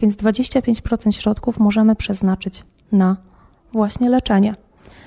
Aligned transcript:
Więc 0.00 0.16
25% 0.16 1.12
środków 1.12 1.58
możemy 1.58 1.96
przeznaczyć 1.96 2.64
na 2.92 3.16
właśnie 3.72 4.10
leczenie. 4.10 4.54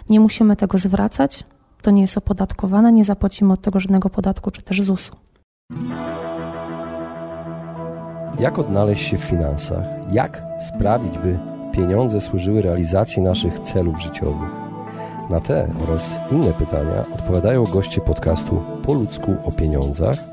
Nie 0.09 0.19
musimy 0.19 0.55
tego 0.55 0.77
zwracać, 0.77 1.43
to 1.81 1.91
nie 1.91 2.01
jest 2.01 2.17
opodatkowane, 2.17 2.91
nie 2.91 3.03
zapłacimy 3.03 3.53
od 3.53 3.61
tego 3.61 3.79
żadnego 3.79 4.09
podatku 4.09 4.51
czy 4.51 4.61
też 4.61 4.81
ZUS-u. 4.81 5.15
Jak 8.39 8.59
odnaleźć 8.59 9.07
się 9.07 9.17
w 9.17 9.21
finansach? 9.23 9.83
Jak 10.11 10.41
sprawić, 10.67 11.17
by 11.17 11.39
pieniądze 11.71 12.21
służyły 12.21 12.61
realizacji 12.61 13.21
naszych 13.21 13.59
celów 13.59 14.01
życiowych? 14.01 14.49
Na 15.29 15.39
te 15.39 15.67
oraz 15.83 16.19
inne 16.31 16.53
pytania 16.53 17.01
odpowiadają 17.15 17.63
goście 17.63 18.01
podcastu 18.01 18.61
Po 18.83 18.93
ludzku 18.93 19.35
o 19.45 19.51
pieniądzach, 19.51 20.32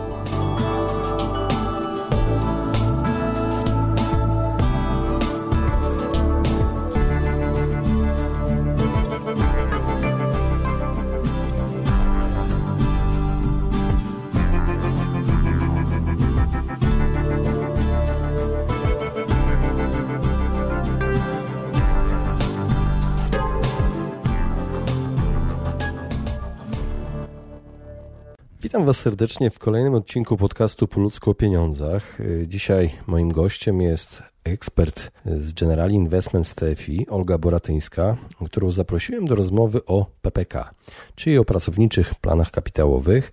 Was 28.91 28.99
serdecznie 28.99 29.51
w 29.51 29.59
kolejnym 29.59 29.93
odcinku 29.93 30.37
podcastu 30.37 30.87
Po 30.87 30.99
ludzku 30.99 31.31
o 31.31 31.35
pieniądzach. 31.35 32.17
Dzisiaj 32.47 32.91
moim 33.07 33.29
gościem 33.29 33.81
jest 33.81 34.23
ekspert 34.43 35.11
z 35.25 35.53
Generali 35.53 35.95
Investments 35.95 36.55
TFI, 36.55 37.09
Olga 37.09 37.37
Boratyńska, 37.37 38.17
którą 38.45 38.71
zaprosiłem 38.71 39.25
do 39.25 39.35
rozmowy 39.35 39.85
o 39.85 40.05
PPK, 40.21 40.73
czyli 41.15 41.37
o 41.37 41.45
pracowniczych 41.45 42.15
planach 42.15 42.51
kapitałowych 42.51 43.31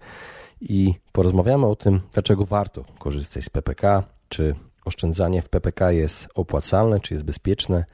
i 0.61 0.95
porozmawiamy 1.13 1.67
o 1.67 1.77
tym, 1.77 2.01
dlaczego 2.13 2.45
warto 2.45 2.85
korzystać 2.99 3.45
z 3.45 3.51
PPK, 3.51 4.03
czy 4.29 4.55
oszczędzanie 4.85 5.43
w 5.43 5.49
PPK 5.49 5.93
jest 5.93 6.29
opłacalne, 6.35 7.01
czy 7.01 7.15
jest 7.15 7.25
bezpieczne 7.25 7.85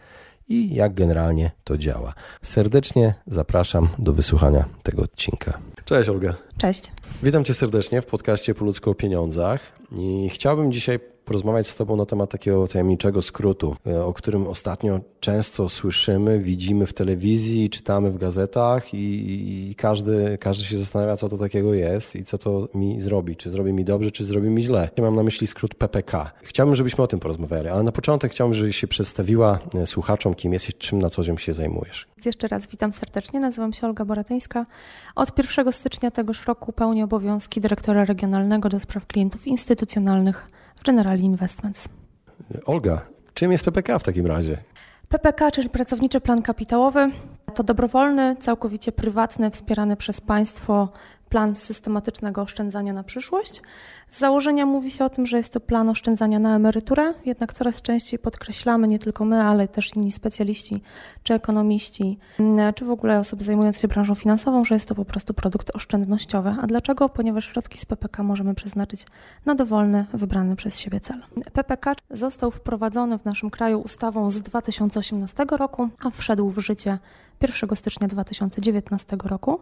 i 0.48 0.74
jak 0.74 0.94
generalnie 0.94 1.50
to 1.64 1.78
działa. 1.78 2.14
Serdecznie 2.42 3.14
zapraszam 3.26 3.88
do 3.98 4.12
wysłuchania 4.12 4.64
tego 4.82 5.02
odcinka. 5.02 5.58
Cześć 5.84 6.08
Olga. 6.08 6.34
Cześć. 6.58 6.92
Witam 7.22 7.44
Cię 7.44 7.54
serdecznie 7.54 8.02
w 8.02 8.06
podcaście 8.06 8.54
Po 8.54 8.64
ludzku 8.64 8.90
o 8.90 8.94
pieniądzach 8.94 9.60
i 9.98 10.28
chciałbym 10.28 10.72
dzisiaj 10.72 11.13
porozmawiać 11.24 11.66
z 11.66 11.74
Tobą 11.74 11.96
na 11.96 12.06
temat 12.06 12.30
takiego 12.30 12.68
tajemniczego 12.68 13.22
skrótu, 13.22 13.76
e, 13.86 14.04
o 14.04 14.12
którym 14.12 14.46
ostatnio 14.46 15.00
często 15.20 15.68
słyszymy, 15.68 16.38
widzimy 16.38 16.86
w 16.86 16.92
telewizji, 16.92 17.70
czytamy 17.70 18.10
w 18.10 18.18
gazetach 18.18 18.94
i, 18.94 19.70
i, 19.70 19.74
każdy, 19.74 20.38
każdy 20.40 20.64
się 20.64 20.78
zastanawia, 20.78 21.16
co 21.16 21.28
to 21.28 21.38
takiego 21.38 21.74
jest 21.74 22.16
i 22.16 22.24
co 22.24 22.38
to 22.38 22.68
mi 22.74 23.00
zrobi. 23.00 23.36
Czy 23.36 23.50
zrobi 23.50 23.72
mi 23.72 23.84
dobrze, 23.84 24.10
czy 24.10 24.24
zrobi 24.24 24.50
mi 24.50 24.62
źle. 24.62 24.88
Mam 25.02 25.16
na 25.16 25.22
myśli 25.22 25.46
skrót 25.46 25.74
PPK. 25.74 26.30
Chciałbym, 26.42 26.74
żebyśmy 26.74 27.04
o 27.04 27.06
tym 27.06 27.20
porozmawiali, 27.20 27.68
ale 27.68 27.82
na 27.82 27.92
początek 27.92 28.32
chciałbym, 28.32 28.54
żebyś 28.54 28.76
się 28.76 28.86
przedstawiła 28.86 29.58
e, 29.74 29.86
słuchaczom, 29.86 30.34
kim 30.34 30.52
jesteś, 30.52 30.74
czym 30.74 30.98
na 30.98 31.10
co 31.10 31.22
dzień 31.22 31.38
się 31.38 31.52
zajmujesz. 31.52 32.06
Jeszcze 32.24 32.48
raz 32.48 32.66
witam 32.66 32.92
serdecznie, 32.92 33.40
nazywam 33.40 33.72
się 33.72 33.86
Olga 33.86 34.04
Boratyńska. 34.04 34.66
Od 35.14 35.38
1 35.38 35.72
stycznia 35.72 36.10
tegoż 36.10 36.46
roku 36.46 36.72
pełnię 36.72 37.04
obowiązki 37.04 37.60
dyrektora 37.60 38.04
regionalnego 38.04 38.68
do 38.68 38.80
spraw 38.80 39.06
klientów 39.06 39.46
instytucjonalnych 39.46 40.48
w 40.76 40.82
Generali 40.84 41.24
Investments. 41.24 41.88
Olga, 42.66 43.06
czym 43.34 43.52
jest 43.52 43.64
PPK 43.64 43.98
w 43.98 44.02
takim 44.02 44.26
razie? 44.26 44.58
PPK, 45.08 45.50
czyli 45.50 45.70
Pracowniczy 45.70 46.20
Plan 46.20 46.42
Kapitałowy, 46.42 47.10
to 47.54 47.62
dobrowolny, 47.62 48.36
całkowicie 48.40 48.92
prywatny, 48.92 49.50
wspierany 49.50 49.96
przez 49.96 50.20
państwo 50.20 50.88
plan 51.28 51.54
systematycznego 51.54 52.42
oszczędzania 52.42 52.92
na 52.92 53.02
przyszłość. 53.02 53.62
Z 54.10 54.18
założenia 54.18 54.66
mówi 54.66 54.90
się 54.90 55.04
o 55.04 55.10
tym, 55.10 55.26
że 55.26 55.36
jest 55.36 55.52
to 55.52 55.60
plan 55.60 55.88
oszczędzania 55.88 56.38
na 56.38 56.56
emeryturę, 56.56 57.14
jednak 57.24 57.54
coraz 57.54 57.82
częściej 57.82 58.18
podkreślamy, 58.18 58.88
nie 58.88 58.98
tylko 58.98 59.24
my, 59.24 59.42
ale 59.42 59.68
też 59.68 59.96
inni 59.96 60.12
specjaliści, 60.12 60.82
czy 61.22 61.34
ekonomiści, 61.34 62.18
czy 62.74 62.84
w 62.84 62.90
ogóle 62.90 63.18
osoby 63.18 63.44
zajmujące 63.44 63.80
się 63.80 63.88
branżą 63.88 64.14
finansową, 64.14 64.64
że 64.64 64.74
jest 64.74 64.88
to 64.88 64.94
po 64.94 65.04
prostu 65.04 65.34
produkt 65.34 65.76
oszczędnościowy. 65.76 66.54
A 66.62 66.66
dlaczego? 66.66 67.08
Ponieważ 67.08 67.44
środki 67.44 67.78
z 67.78 67.84
PPK 67.84 68.22
możemy 68.22 68.54
przeznaczyć 68.54 69.06
na 69.46 69.54
dowolny, 69.54 70.06
wybrany 70.12 70.56
przez 70.56 70.78
siebie 70.78 71.00
cel. 71.00 71.22
PPK 71.52 71.94
został 72.10 72.50
wprowadzony 72.50 73.18
w 73.18 73.24
naszym 73.24 73.50
kraju 73.50 73.80
ustawą 73.80 74.30
z 74.30 74.40
2018 74.40 75.44
roku, 75.50 75.88
a 76.04 76.10
wszedł 76.10 76.50
w 76.50 76.58
życie 76.58 76.98
1 77.40 77.76
stycznia 77.76 78.08
2019 78.08 79.16
roku. 79.24 79.60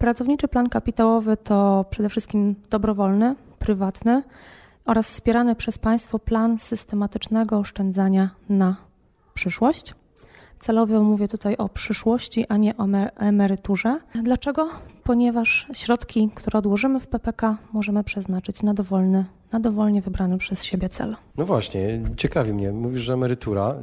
Pracowniczy 0.00 0.48
plan 0.48 0.68
kapitałowy 0.68 1.36
to 1.36 1.84
przede 1.90 2.08
wszystkim 2.08 2.54
dobrowolny, 2.70 3.34
prywatny 3.58 4.22
oraz 4.84 5.06
wspierany 5.06 5.54
przez 5.54 5.78
państwo 5.78 6.18
plan 6.18 6.58
systematycznego 6.58 7.58
oszczędzania 7.58 8.30
na 8.48 8.76
przyszłość. 9.34 9.94
Celowo 10.60 11.02
mówię 11.02 11.28
tutaj 11.28 11.56
o 11.56 11.68
przyszłości, 11.68 12.46
a 12.48 12.56
nie 12.56 12.76
o 12.76 12.86
emeryturze. 13.16 14.00
Dlaczego? 14.14 14.68
Ponieważ 15.04 15.66
środki, 15.72 16.30
które 16.34 16.58
odłożymy 16.58 17.00
w 17.00 17.06
PPK, 17.06 17.56
możemy 17.72 18.04
przeznaczyć 18.04 18.62
na 18.62 18.74
dowolny, 18.74 19.24
na 19.52 19.60
dowolnie 19.60 20.02
wybrany 20.02 20.38
przez 20.38 20.64
siebie 20.64 20.88
cel. 20.88 21.16
No 21.36 21.44
właśnie, 21.44 22.00
ciekawi 22.16 22.54
mnie. 22.54 22.72
Mówisz, 22.72 23.02
że 23.02 23.12
emerytura, 23.12 23.74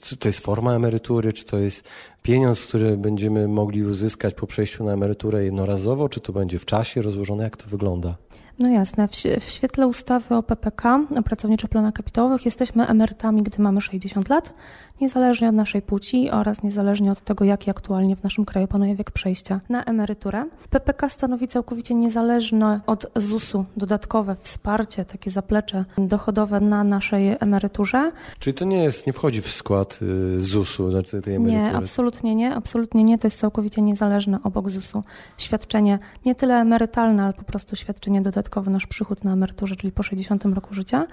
czy 0.00 0.16
to 0.16 0.28
jest 0.28 0.40
forma 0.40 0.74
emerytury, 0.74 1.32
czy 1.32 1.44
to 1.44 1.58
jest 1.58 1.88
pieniądz, 2.22 2.66
który 2.66 2.96
będziemy 2.96 3.48
mogli 3.48 3.84
uzyskać 3.84 4.34
po 4.34 4.46
przejściu 4.46 4.84
na 4.84 4.92
emeryturę 4.92 5.44
jednorazowo, 5.44 6.08
czy 6.08 6.20
to 6.20 6.32
będzie 6.32 6.58
w 6.58 6.64
czasie 6.66 7.02
rozłożone? 7.02 7.44
Jak 7.44 7.56
to 7.56 7.68
wygląda? 7.68 8.16
No 8.58 8.68
jasne. 8.68 9.08
W, 9.08 9.16
świetle 9.50 9.86
ustawy 9.86 10.34
o 10.34 10.42
PPK, 10.42 11.00
o 11.18 11.22
pracowniczych 11.22 11.70
planach 11.70 11.94
kapitałowych, 11.94 12.44
jesteśmy 12.44 12.86
emerytami, 12.86 13.42
gdy 13.42 13.62
mamy 13.62 13.80
60 13.80 14.28
lat, 14.28 14.52
niezależnie 15.00 15.48
od 15.48 15.54
naszej 15.54 15.82
płci 15.82 16.30
oraz 16.30 16.62
niezależnie 16.62 17.12
od 17.12 17.20
tego, 17.20 17.44
jaki 17.44 17.70
aktualnie 17.70 18.16
w 18.16 18.22
naszym 18.22 18.44
kraju 18.44 18.66
panuje 18.66 18.96
wiek 18.96 19.10
przejścia 19.10 19.60
na 19.68 19.84
emeryturę. 19.84 20.44
PPK 20.70 21.08
stanowi 21.08 21.48
całkowicie 21.48 21.94
niezależne 21.94 22.80
od 22.86 23.06
ZUS-u 23.16 23.64
dodatkowe 23.76 24.36
wsparcie, 24.40 25.04
takie 25.04 25.30
zaplecze 25.30 25.84
dochodowe 25.98 26.60
na 26.60 26.84
naszej 26.84 27.36
emeryturze. 27.40 28.12
Czyli 28.38 28.54
to 28.54 28.64
nie 28.64 28.82
jest, 28.82 29.06
nie 29.06 29.12
wchodzi 29.12 29.42
w 29.42 29.52
skład 29.52 29.98
y, 30.02 30.40
ZUS-u, 30.40 30.90
znaczy 30.90 31.22
tej 31.22 31.34
emerytury? 31.34 31.70
Nie, 31.70 31.76
absolutnie 31.76 32.34
nie, 32.34 32.54
absolutnie 32.54 33.04
nie. 33.04 33.18
To 33.18 33.26
jest 33.26 33.38
całkowicie 33.38 33.82
niezależne 33.82 34.38
obok 34.42 34.70
ZUS-u 34.70 35.02
świadczenie 35.38 35.98
nie 36.24 36.34
tyle 36.34 36.54
emerytalne, 36.54 37.24
ale 37.24 37.32
po 37.32 37.42
prostu 37.42 37.76
świadczenie 37.76 38.22
dodatkowe 38.22 38.41
dodatkowy 38.42 38.70
nasz 38.70 38.86
przychód 38.86 39.24
na 39.24 39.32
emeryturze, 39.32 39.76
czyli 39.76 39.92
po 39.92 40.02
60 40.02 40.44
roku 40.44 40.74
życia. 40.74 41.06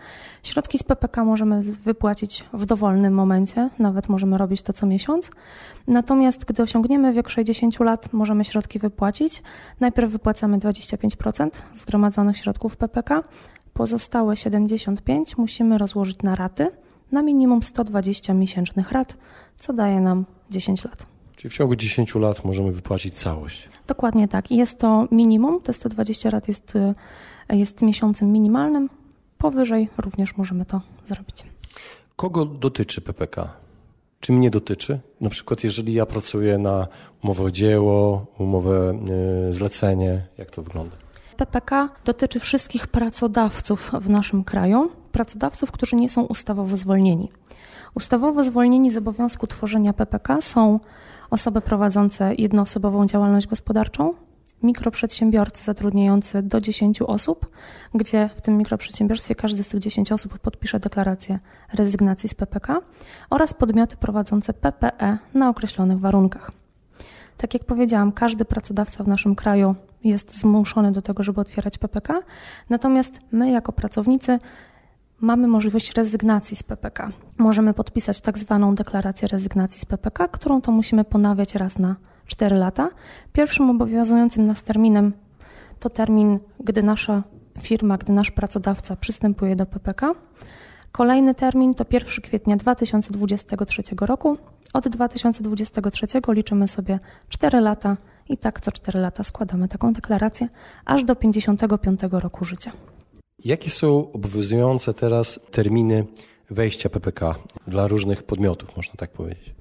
Środki 0.43 0.77
z 0.77 0.83
PPK 0.83 1.25
możemy 1.25 1.61
wypłacić 1.61 2.45
w 2.53 2.65
dowolnym 2.65 3.13
momencie, 3.13 3.69
nawet 3.79 4.09
możemy 4.09 4.37
robić 4.37 4.61
to 4.61 4.73
co 4.73 4.85
miesiąc. 4.85 5.31
Natomiast 5.87 6.45
gdy 6.45 6.63
osiągniemy 6.63 7.13
wiek 7.13 7.29
60 7.29 7.79
lat, 7.79 8.13
możemy 8.13 8.45
środki 8.45 8.79
wypłacić. 8.79 9.43
Najpierw 9.79 10.11
wypłacamy 10.11 10.57
25% 10.57 11.49
zgromadzonych 11.73 12.37
środków 12.37 12.77
PPK, 12.77 13.23
pozostałe 13.73 14.35
75 14.35 15.37
musimy 15.37 15.77
rozłożyć 15.77 16.21
na 16.23 16.35
raty 16.35 16.71
na 17.11 17.21
minimum 17.21 17.63
120 17.63 18.33
miesięcznych 18.33 18.91
rat, 18.91 19.17
co 19.55 19.73
daje 19.73 20.01
nam 20.01 20.25
10 20.49 20.85
lat. 20.85 21.18
Czyli 21.39 21.49
w 21.49 21.53
ciągu 21.53 21.75
10 21.75 22.15
lat 22.15 22.45
możemy 22.45 22.71
wypłacić 22.71 23.13
całość. 23.13 23.69
Dokładnie 23.87 24.27
tak. 24.27 24.51
Jest 24.51 24.79
to 24.79 25.07
minimum, 25.11 25.61
te 25.61 25.73
120 25.73 26.29
lat 26.29 26.47
jest, 26.47 26.75
y, 26.75 27.55
jest 27.55 27.81
miesiącem 27.81 28.31
minimalnym. 28.31 28.89
Powyżej 29.37 29.89
również 29.97 30.37
możemy 30.37 30.65
to 30.65 30.81
zrobić. 31.07 31.43
Kogo 32.15 32.45
dotyczy 32.45 33.01
PPK? 33.01 33.49
Czy 34.19 34.33
mnie 34.33 34.49
dotyczy? 34.49 34.99
Na 35.21 35.29
przykład, 35.29 35.63
jeżeli 35.63 35.93
ja 35.93 36.05
pracuję 36.05 36.57
na 36.57 36.87
umowę 37.23 37.43
o 37.43 37.51
dzieło, 37.51 38.25
umowę 38.37 38.99
y, 39.49 39.53
zlecenie, 39.53 40.27
jak 40.37 40.51
to 40.51 40.63
wygląda? 40.63 40.95
PPK 41.37 41.89
dotyczy 42.05 42.39
wszystkich 42.39 42.87
pracodawców 42.87 43.91
w 44.01 44.09
naszym 44.09 44.43
kraju, 44.43 44.91
pracodawców, 45.11 45.71
którzy 45.71 45.95
nie 45.95 46.09
są 46.09 46.23
ustawowo 46.23 46.77
zwolnieni. 46.77 47.29
Ustawowo 47.95 48.43
zwolnieni 48.43 48.91
z 48.91 48.97
obowiązku 48.97 49.47
tworzenia 49.47 49.93
PPK 49.93 50.41
są 50.41 50.79
osoby 51.29 51.61
prowadzące 51.61 52.35
jednoosobową 52.35 53.05
działalność 53.05 53.47
gospodarczą, 53.47 54.13
mikroprzedsiębiorcy 54.63 55.63
zatrudniający 55.63 56.43
do 56.43 56.61
10 56.61 57.01
osób, 57.01 57.49
gdzie 57.95 58.29
w 58.35 58.41
tym 58.41 58.57
mikroprzedsiębiorstwie 58.57 59.35
każdy 59.35 59.63
z 59.63 59.67
tych 59.67 59.79
10 59.79 60.11
osób 60.11 60.39
podpisze 60.39 60.79
deklarację 60.79 61.39
rezygnacji 61.73 62.29
z 62.29 62.33
PPK 62.33 62.81
oraz 63.29 63.53
podmioty 63.53 63.97
prowadzące 63.97 64.53
PPE 64.53 65.17
na 65.33 65.49
określonych 65.49 65.99
warunkach. 65.99 66.51
Tak 67.37 67.53
jak 67.53 67.63
powiedziałam, 67.63 68.11
każdy 68.11 68.45
pracodawca 68.45 69.03
w 69.03 69.07
naszym 69.07 69.35
kraju 69.35 69.75
jest 70.03 70.39
zmuszony 70.39 70.91
do 70.91 71.01
tego, 71.01 71.23
żeby 71.23 71.41
otwierać 71.41 71.77
PPK, 71.77 72.21
natomiast 72.69 73.19
my 73.31 73.51
jako 73.51 73.71
pracownicy 73.71 74.39
mamy 75.21 75.47
możliwość 75.47 75.93
rezygnacji 75.93 76.57
z 76.57 76.63
PPK. 76.63 77.11
Możemy 77.37 77.73
podpisać 77.73 78.21
tak 78.21 78.37
zwaną 78.37 78.75
deklarację 78.75 79.27
rezygnacji 79.27 79.81
z 79.81 79.85
PPK, 79.85 80.27
którą 80.27 80.61
to 80.61 80.71
musimy 80.71 81.03
ponawiać 81.03 81.55
raz 81.55 81.79
na 81.79 81.95
4 82.25 82.55
lata. 82.55 82.89
Pierwszym 83.33 83.69
obowiązującym 83.69 84.45
nas 84.45 84.63
terminem 84.63 85.13
to 85.79 85.89
termin, 85.89 86.39
gdy 86.59 86.83
nasza 86.83 87.23
firma, 87.61 87.97
gdy 87.97 88.13
nasz 88.13 88.31
pracodawca 88.31 88.95
przystępuje 88.95 89.55
do 89.55 89.65
PPK. 89.65 90.13
Kolejny 90.91 91.35
termin 91.35 91.73
to 91.73 91.85
1 91.91 92.09
kwietnia 92.23 92.55
2023 92.55 93.83
roku. 94.01 94.37
Od 94.73 94.87
2023 94.87 96.07
liczymy 96.27 96.67
sobie 96.67 96.99
4 97.29 97.59
lata 97.59 97.97
i 98.29 98.37
tak 98.37 98.61
co 98.61 98.71
4 98.71 98.99
lata 98.99 99.23
składamy 99.23 99.67
taką 99.67 99.93
deklarację 99.93 100.47
aż 100.85 101.03
do 101.03 101.15
55 101.15 101.99
roku 102.11 102.45
życia. 102.45 102.71
Jakie 103.45 103.69
są 103.69 104.11
obowiązujące 104.11 104.93
teraz 104.93 105.39
terminy 105.51 106.05
wejścia 106.49 106.89
PPK 106.89 107.35
dla 107.67 107.87
różnych 107.87 108.23
podmiotów, 108.23 108.77
można 108.77 108.93
tak 108.97 109.11
powiedzieć? 109.11 109.53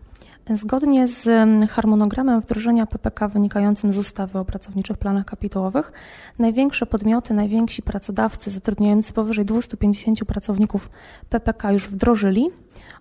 Zgodnie 0.55 1.09
z 1.09 1.29
harmonogramem 1.71 2.41
wdrożenia 2.41 2.87
PPK 2.87 3.29
wynikającym 3.29 3.93
z 3.93 3.99
ustawy 3.99 4.39
o 4.39 4.45
pracowniczych 4.45 4.99
planach 4.99 5.25
kapitałowych, 5.25 5.93
największe 6.39 6.87
podmioty, 6.87 7.35
najwięksi 7.35 7.83
pracodawcy 7.83 8.51
zatrudniający 8.51 9.13
powyżej 9.13 9.45
250 9.45 10.25
pracowników 10.25 10.91
PPK 11.29 11.73
już 11.73 11.89
wdrożyli. 11.89 12.51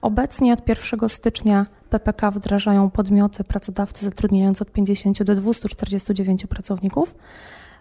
Obecnie 0.01 0.53
od 0.53 0.69
1 0.69 1.09
stycznia 1.09 1.65
PPK 1.89 2.31
wdrażają 2.31 2.89
podmioty, 2.89 3.43
pracodawcy 3.43 4.05
zatrudniający 4.05 4.63
od 4.63 4.71
50 4.71 5.23
do 5.23 5.35
249 5.35 6.45
pracowników. 6.45 7.15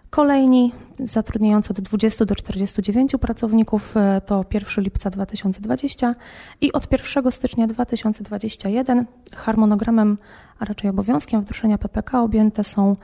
Kolejni 0.09 0.73
zatrudniający 0.99 1.69
od 1.69 1.81
20 1.81 2.25
do 2.25 2.35
49 2.35 3.11
pracowników 3.21 3.97
e, 3.97 4.21
to 4.25 4.45
1 4.53 4.83
lipca 4.83 5.09
2020 5.09 6.15
i 6.61 6.71
od 6.71 6.91
1 6.91 7.31
stycznia 7.31 7.67
2021 7.67 9.05
harmonogramem, 9.35 10.17
a 10.59 10.65
raczej 10.65 10.89
obowiązkiem 10.89 11.41
wdrożenia 11.41 11.77
PPK 11.77 12.21
objęte 12.21 12.63
są 12.63 12.95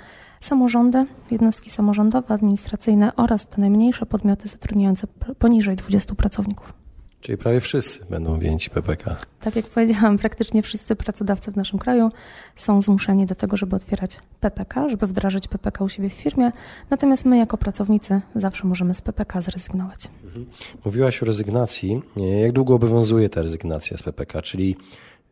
samorządy, 0.41 1.05
jednostki 1.31 1.69
samorządowe, 1.69 2.33
administracyjne 2.33 3.15
oraz 3.15 3.47
te 3.47 3.61
najmniejsze 3.61 4.05
podmioty 4.05 4.47
zatrudniające 4.47 5.07
poniżej 5.39 5.75
20 5.75 6.15
pracowników. 6.15 6.82
Czyli 7.23 7.37
prawie 7.37 7.59
wszyscy 7.59 8.05
będą 8.09 8.35
objęci 8.35 8.69
PPK. 8.69 9.15
Tak 9.39 9.55
jak 9.55 9.65
powiedziałam, 9.65 10.17
praktycznie 10.17 10.61
wszyscy 10.61 10.95
pracodawcy 10.95 11.51
w 11.51 11.55
naszym 11.55 11.79
kraju 11.79 12.09
są 12.55 12.81
zmuszeni 12.81 13.25
do 13.25 13.35
tego, 13.35 13.57
żeby 13.57 13.75
otwierać 13.75 14.19
PPK, 14.39 14.89
żeby 14.89 15.07
wdrażać 15.07 15.47
PPK 15.47 15.83
u 15.83 15.89
siebie 15.89 16.09
w 16.09 16.13
firmie. 16.13 16.51
Natomiast 16.89 17.25
my, 17.25 17.37
jako 17.37 17.57
pracownicy, 17.57 18.21
zawsze 18.35 18.67
możemy 18.67 18.93
z 18.93 19.01
PPK 19.01 19.41
zrezygnować. 19.41 20.09
Mhm. 20.23 20.45
Mówiłaś 20.85 21.23
o 21.23 21.25
rezygnacji. 21.25 22.01
Jak 22.41 22.51
długo 22.51 22.75
obowiązuje 22.75 23.29
ta 23.29 23.41
rezygnacja 23.41 23.97
z 23.97 24.03
PPK? 24.03 24.41
Czyli 24.41 24.75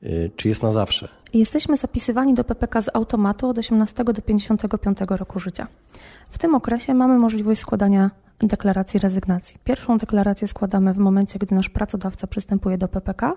y, 0.04 0.32
czy 0.36 0.48
jest 0.48 0.64
na 0.64 0.72
zawsze? 0.72 1.08
Jesteśmy 1.34 1.78
zapisywani 1.78 2.34
do 2.34 2.44
PPK 2.44 2.82
z 2.82 2.90
automatu 2.94 3.50
od 3.50 3.58
18 3.58 4.04
do 4.04 4.22
55 4.22 4.98
roku 5.10 5.40
życia. 5.40 5.68
W 6.30 6.38
tym 6.38 6.56
okresie 6.56 6.94
mamy 6.94 7.18
możliwość 7.18 7.62
składania 7.62 8.12
deklaracji 8.48 9.00
rezygnacji. 9.00 9.60
Pierwszą 9.64 9.98
deklarację 9.98 10.48
składamy 10.48 10.94
w 10.94 10.98
momencie, 10.98 11.40
gdy 11.40 11.56
nasz 11.56 11.70
pracodawca 11.70 12.28
przystępuje 12.28 12.78
do 12.78 12.88
PPK, 12.88 13.34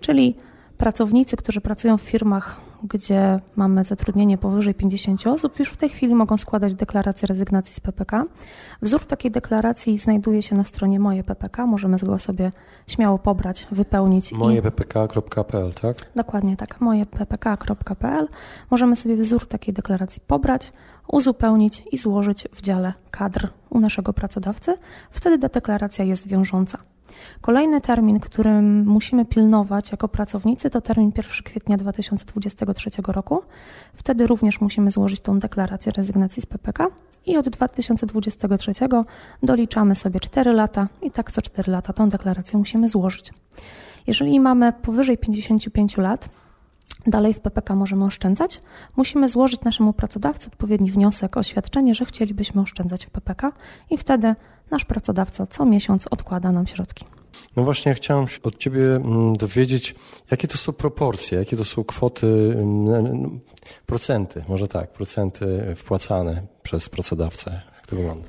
czyli 0.00 0.36
pracownicy, 0.82 1.36
którzy 1.36 1.60
pracują 1.60 1.98
w 1.98 2.02
firmach, 2.02 2.60
gdzie 2.82 3.40
mamy 3.56 3.84
zatrudnienie 3.84 4.38
powyżej 4.38 4.74
50 4.74 5.26
osób, 5.26 5.58
już 5.58 5.68
w 5.68 5.76
tej 5.76 5.88
chwili 5.88 6.14
mogą 6.14 6.36
składać 6.36 6.74
deklarację 6.74 7.26
rezygnacji 7.26 7.74
z 7.74 7.80
PPK. 7.80 8.24
Wzór 8.82 9.04
takiej 9.04 9.30
deklaracji 9.30 9.98
znajduje 9.98 10.42
się 10.42 10.56
na 10.56 10.64
stronie 10.64 11.00
Moje 11.00 11.24
PPK. 11.24 11.66
Możemy 11.66 11.98
go 11.98 12.18
sobie 12.18 12.52
śmiało 12.86 13.18
pobrać, 13.18 13.66
wypełnić. 13.72 14.32
Mojeppk.pl, 14.32 15.72
tak? 15.72 15.96
Dokładnie 16.16 16.56
tak, 16.56 16.80
mojeppk.pl. 16.80 18.28
Możemy 18.70 18.96
sobie 18.96 19.16
wzór 19.16 19.46
takiej 19.46 19.74
deklaracji 19.74 20.22
pobrać, 20.26 20.72
uzupełnić 21.08 21.82
i 21.92 21.96
złożyć 21.96 22.48
w 22.52 22.62
dziale 22.62 22.92
kadr 23.10 23.48
u 23.70 23.80
naszego 23.80 24.12
pracodawcy. 24.12 24.74
Wtedy 25.10 25.38
ta 25.38 25.48
deklaracja 25.48 26.04
jest 26.04 26.28
wiążąca. 26.28 26.78
Kolejny 27.40 27.80
termin, 27.80 28.20
którym 28.20 28.86
musimy 28.86 29.24
pilnować 29.24 29.90
jako 29.90 30.08
pracownicy, 30.08 30.70
to 30.70 30.80
termin 30.80 31.12
1 31.16 31.32
kwietnia 31.44 31.76
2023 31.76 32.90
roku. 33.06 33.42
Wtedy 33.94 34.26
również 34.26 34.60
musimy 34.60 34.90
złożyć 34.90 35.20
tą 35.20 35.38
deklarację 35.38 35.92
rezygnacji 35.96 36.42
z 36.42 36.46
PPK 36.46 36.86
i 37.26 37.36
od 37.36 37.48
2023 37.48 38.72
doliczamy 39.42 39.94
sobie 39.94 40.20
4 40.20 40.52
lata 40.52 40.88
i 41.02 41.10
tak 41.10 41.32
co 41.32 41.42
4 41.42 41.72
lata 41.72 41.92
tą 41.92 42.08
deklarację 42.08 42.58
musimy 42.58 42.88
złożyć. 42.88 43.32
Jeżeli 44.06 44.40
mamy 44.40 44.72
powyżej 44.72 45.18
55 45.18 45.96
lat, 45.96 46.28
Dalej 47.06 47.34
w 47.34 47.40
PPK 47.40 47.74
możemy 47.74 48.04
oszczędzać. 48.04 48.60
Musimy 48.96 49.28
złożyć 49.28 49.60
naszemu 49.60 49.92
pracodawcy 49.92 50.46
odpowiedni 50.46 50.90
wniosek, 50.90 51.36
oświadczenie, 51.36 51.94
że 51.94 52.04
chcielibyśmy 52.04 52.60
oszczędzać 52.60 53.06
w 53.06 53.10
PPK 53.10 53.52
i 53.90 53.98
wtedy 53.98 54.34
nasz 54.70 54.84
pracodawca 54.84 55.46
co 55.46 55.64
miesiąc 55.64 56.06
odkłada 56.06 56.52
nam 56.52 56.66
środki. 56.66 57.04
No 57.56 57.64
właśnie, 57.64 57.94
chciałem 57.94 58.26
od 58.42 58.58
Ciebie 58.58 58.96
mm, 58.96 59.36
dowiedzieć, 59.36 59.94
jakie 60.30 60.48
to 60.48 60.58
są 60.58 60.72
proporcje, 60.72 61.38
jakie 61.38 61.56
to 61.56 61.64
są 61.64 61.84
kwoty, 61.84 62.56
mm, 62.58 63.40
procenty, 63.86 64.44
może 64.48 64.68
tak, 64.68 64.92
procenty 64.92 65.74
wpłacane 65.76 66.42
przez 66.62 66.88
pracodawcę. 66.88 67.60
Jak 67.76 67.86
to 67.86 67.96
wygląda? 67.96 68.28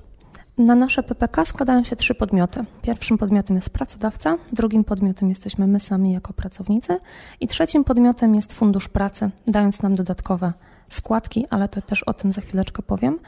Na 0.57 0.75
nasze 0.75 1.03
PPK 1.03 1.45
składają 1.45 1.83
się 1.83 1.95
trzy 1.95 2.15
podmioty. 2.15 2.65
Pierwszym 2.81 3.17
podmiotem 3.17 3.55
jest 3.55 3.69
pracodawca, 3.69 4.37
drugim 4.51 4.83
podmiotem 4.83 5.29
jesteśmy 5.29 5.67
my 5.67 5.79
sami 5.79 6.11
jako 6.11 6.33
pracownicy 6.33 6.99
i 7.39 7.47
trzecim 7.47 7.83
podmiotem 7.83 8.35
jest 8.35 8.53
Fundusz 8.53 8.89
Pracy, 8.89 9.29
dając 9.47 9.81
nam 9.81 9.95
dodatkowe 9.95 10.53
składki, 10.89 11.45
ale 11.49 11.69
to 11.69 11.81
też 11.81 12.03
o 12.03 12.13
tym 12.13 12.31
za 12.31 12.41
chwileczkę 12.41 12.83
powiem. 12.83 13.19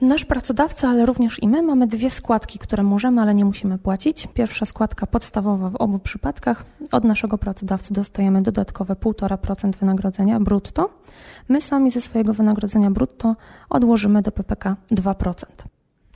Nasz 0.00 0.24
pracodawca, 0.24 0.88
ale 0.88 1.06
również 1.06 1.42
i 1.42 1.48
my 1.48 1.62
mamy 1.62 1.86
dwie 1.86 2.10
składki, 2.10 2.58
które 2.58 2.82
możemy, 2.82 3.22
ale 3.22 3.34
nie 3.34 3.44
musimy 3.44 3.78
płacić. 3.78 4.28
Pierwsza 4.34 4.66
składka 4.66 5.06
podstawowa 5.06 5.70
w 5.70 5.76
obu 5.76 5.98
przypadkach. 5.98 6.64
Od 6.92 7.04
naszego 7.04 7.38
pracodawcy 7.38 7.94
dostajemy 7.94 8.42
dodatkowe 8.42 8.94
1,5% 8.94 9.76
wynagrodzenia 9.76 10.40
brutto. 10.40 10.90
My 11.48 11.60
sami 11.60 11.90
ze 11.90 12.00
swojego 12.00 12.34
wynagrodzenia 12.34 12.90
brutto 12.90 13.36
odłożymy 13.70 14.22
do 14.22 14.32
PPK 14.32 14.76
2%. 14.92 15.44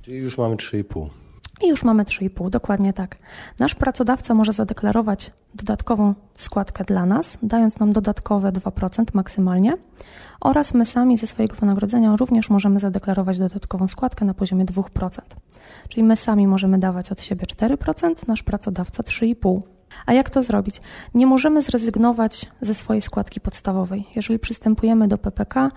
Czyli 0.06 0.18
już 0.18 0.38
mamy 0.38 0.56
3,5. 0.56 1.08
I 1.62 1.68
już 1.68 1.84
mamy 1.84 2.04
3,5, 2.04 2.50
dokładnie 2.50 2.92
tak. 2.92 3.18
Nasz 3.58 3.74
pracodawca 3.74 4.34
może 4.34 4.52
zadeklarować 4.52 5.32
dodatkową 5.54 6.14
składkę 6.34 6.84
dla 6.84 7.06
nas, 7.06 7.38
dając 7.42 7.78
nam 7.78 7.92
dodatkowe 7.92 8.52
2% 8.52 9.04
maksymalnie, 9.14 9.76
oraz 10.40 10.74
my 10.74 10.86
sami 10.86 11.16
ze 11.16 11.26
swojego 11.26 11.54
wynagrodzenia 11.56 12.16
również 12.16 12.50
możemy 12.50 12.80
zadeklarować 12.80 13.38
dodatkową 13.38 13.88
składkę 13.88 14.24
na 14.24 14.34
poziomie 14.34 14.64
2%. 14.64 15.20
Czyli 15.88 16.04
my 16.04 16.16
sami 16.16 16.46
możemy 16.46 16.78
dawać 16.78 17.12
od 17.12 17.22
siebie 17.22 17.46
4%, 17.46 18.28
nasz 18.28 18.42
pracodawca 18.42 19.02
3,5%. 19.02 19.60
A 20.06 20.12
jak 20.12 20.30
to 20.30 20.42
zrobić? 20.42 20.80
Nie 21.14 21.26
możemy 21.26 21.62
zrezygnować 21.62 22.50
ze 22.60 22.74
swojej 22.74 23.02
składki 23.02 23.40
podstawowej. 23.40 24.04
Jeżeli 24.16 24.38
przystępujemy 24.38 25.08
do 25.08 25.18
PPK, 25.18 25.70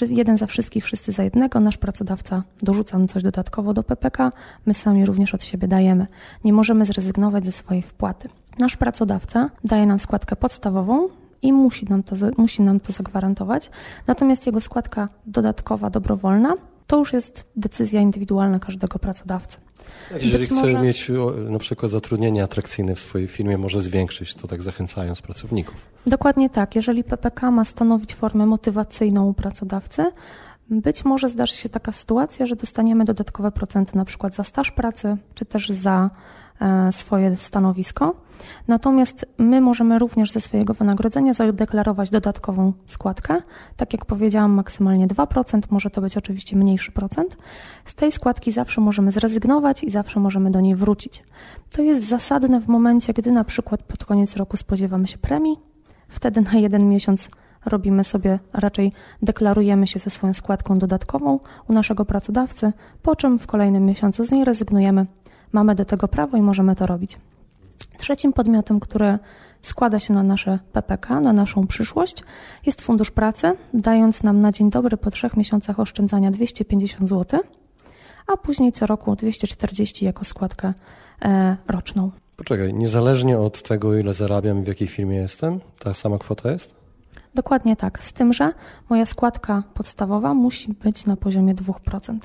jeden 0.00 0.36
za 0.36 0.46
wszystkich, 0.46 0.84
wszyscy 0.84 1.12
za 1.12 1.22
jednego. 1.22 1.60
Nasz 1.60 1.78
pracodawca 1.78 2.42
dorzuca 2.62 2.98
nam 2.98 3.08
coś 3.08 3.22
dodatkowo 3.22 3.74
do 3.74 3.82
PPK, 3.82 4.32
my 4.66 4.74
sami 4.74 5.06
również 5.06 5.34
od 5.34 5.44
siebie 5.44 5.68
dajemy. 5.68 6.06
Nie 6.44 6.52
możemy 6.52 6.84
zrezygnować 6.84 7.44
ze 7.44 7.52
swojej 7.52 7.82
wpłaty. 7.82 8.28
Nasz 8.58 8.76
pracodawca 8.76 9.50
daje 9.64 9.86
nam 9.86 9.98
składkę 9.98 10.36
podstawową 10.36 11.08
i 11.42 11.52
musi 11.52 11.86
nam 11.86 12.02
to, 12.02 12.16
musi 12.36 12.62
nam 12.62 12.80
to 12.80 12.92
zagwarantować. 12.92 13.70
Natomiast 14.06 14.46
jego 14.46 14.60
składka 14.60 15.08
dodatkowa, 15.26 15.90
dobrowolna, 15.90 16.54
to 16.86 16.98
już 16.98 17.12
jest 17.12 17.50
decyzja 17.56 18.00
indywidualna 18.00 18.58
każdego 18.58 18.98
pracodawcy. 18.98 19.58
Tak, 20.10 20.22
jeżeli 20.22 20.44
chce 20.44 20.54
może... 20.54 20.80
mieć 20.80 21.10
na 21.50 21.58
przykład 21.58 21.92
zatrudnienie 21.92 22.42
atrakcyjne 22.42 22.94
w 22.94 23.00
swojej 23.00 23.28
firmie, 23.28 23.58
może 23.58 23.82
zwiększyć 23.82 24.34
to 24.34 24.48
tak 24.48 24.62
zachęcając 24.62 25.22
pracowników. 25.22 25.76
Dokładnie 26.06 26.50
tak. 26.50 26.76
Jeżeli 26.76 27.04
PPK 27.04 27.50
ma 27.50 27.64
stanowić 27.64 28.14
formę 28.14 28.46
motywacyjną 28.46 29.28
u 29.28 29.34
pracodawcy, 29.34 30.10
być 30.70 31.04
może 31.04 31.28
zdarzy 31.28 31.54
się 31.54 31.68
taka 31.68 31.92
sytuacja, 31.92 32.46
że 32.46 32.56
dostaniemy 32.56 33.04
dodatkowe 33.04 33.52
procenty 33.52 33.96
na 33.96 34.04
przykład 34.04 34.34
za 34.34 34.44
staż 34.44 34.70
pracy, 34.70 35.16
czy 35.34 35.44
też 35.44 35.68
za 35.68 36.10
swoje 36.90 37.36
stanowisko. 37.36 38.14
Natomiast 38.68 39.26
my 39.38 39.60
możemy 39.60 39.98
również 39.98 40.32
ze 40.32 40.40
swojego 40.40 40.74
wynagrodzenia 40.74 41.32
zadeklarować 41.32 42.10
dodatkową 42.10 42.72
składkę. 42.86 43.36
Tak 43.76 43.92
jak 43.92 44.06
powiedziałam, 44.06 44.52
maksymalnie 44.52 45.06
2%, 45.06 45.60
może 45.70 45.90
to 45.90 46.00
być 46.00 46.16
oczywiście 46.16 46.56
mniejszy 46.56 46.92
procent. 46.92 47.36
Z 47.84 47.94
tej 47.94 48.12
składki 48.12 48.52
zawsze 48.52 48.80
możemy 48.80 49.10
zrezygnować 49.10 49.84
i 49.84 49.90
zawsze 49.90 50.20
możemy 50.20 50.50
do 50.50 50.60
niej 50.60 50.74
wrócić. 50.74 51.24
To 51.72 51.82
jest 51.82 52.08
zasadne 52.08 52.60
w 52.60 52.68
momencie, 52.68 53.12
gdy 53.12 53.32
na 53.32 53.44
przykład 53.44 53.82
pod 53.82 54.04
koniec 54.04 54.36
roku 54.36 54.56
spodziewamy 54.56 55.06
się 55.06 55.18
premii. 55.18 55.56
Wtedy 56.08 56.40
na 56.40 56.52
jeden 56.52 56.88
miesiąc 56.88 57.28
robimy 57.66 58.04
sobie, 58.04 58.38
raczej 58.52 58.92
deklarujemy 59.22 59.86
się 59.86 59.98
ze 59.98 60.10
swoją 60.10 60.34
składką 60.34 60.78
dodatkową 60.78 61.40
u 61.68 61.72
naszego 61.72 62.04
pracodawcy, 62.04 62.72
po 63.02 63.16
czym 63.16 63.38
w 63.38 63.46
kolejnym 63.46 63.86
miesiącu 63.86 64.24
z 64.24 64.30
niej 64.30 64.44
rezygnujemy. 64.44 65.06
Mamy 65.52 65.74
do 65.74 65.84
tego 65.84 66.08
prawo 66.08 66.36
i 66.36 66.42
możemy 66.42 66.76
to 66.76 66.86
robić. 66.86 67.18
Trzecim 67.98 68.32
podmiotem, 68.32 68.80
który 68.80 69.18
składa 69.62 69.98
się 69.98 70.14
na 70.14 70.22
nasze 70.22 70.58
PPK, 70.72 71.20
na 71.20 71.32
naszą 71.32 71.66
przyszłość, 71.66 72.24
jest 72.66 72.80
Fundusz 72.80 73.10
Pracy, 73.10 73.56
dając 73.74 74.22
nam 74.22 74.40
na 74.40 74.52
dzień 74.52 74.70
dobry 74.70 74.96
po 74.96 75.10
trzech 75.10 75.36
miesiącach 75.36 75.80
oszczędzania 75.80 76.30
250 76.30 77.08
zł, 77.08 77.40
a 78.26 78.36
później 78.36 78.72
co 78.72 78.86
roku 78.86 79.16
240 79.16 80.04
jako 80.04 80.24
składkę 80.24 80.74
e, 81.22 81.56
roczną. 81.68 82.10
Poczekaj, 82.36 82.74
niezależnie 82.74 83.38
od 83.38 83.62
tego, 83.62 83.96
ile 83.96 84.14
zarabiam 84.14 84.58
i 84.58 84.62
w 84.62 84.66
jakiej 84.66 84.88
firmie 84.88 85.16
jestem, 85.16 85.60
ta 85.78 85.94
sama 85.94 86.18
kwota 86.18 86.50
jest? 86.50 86.74
Dokładnie 87.34 87.76
tak, 87.76 88.02
z 88.04 88.12
tym, 88.12 88.32
że 88.32 88.52
moja 88.90 89.06
składka 89.06 89.62
podstawowa 89.74 90.34
musi 90.34 90.72
być 90.72 91.06
na 91.06 91.16
poziomie 91.16 91.54
2%. 91.54 92.18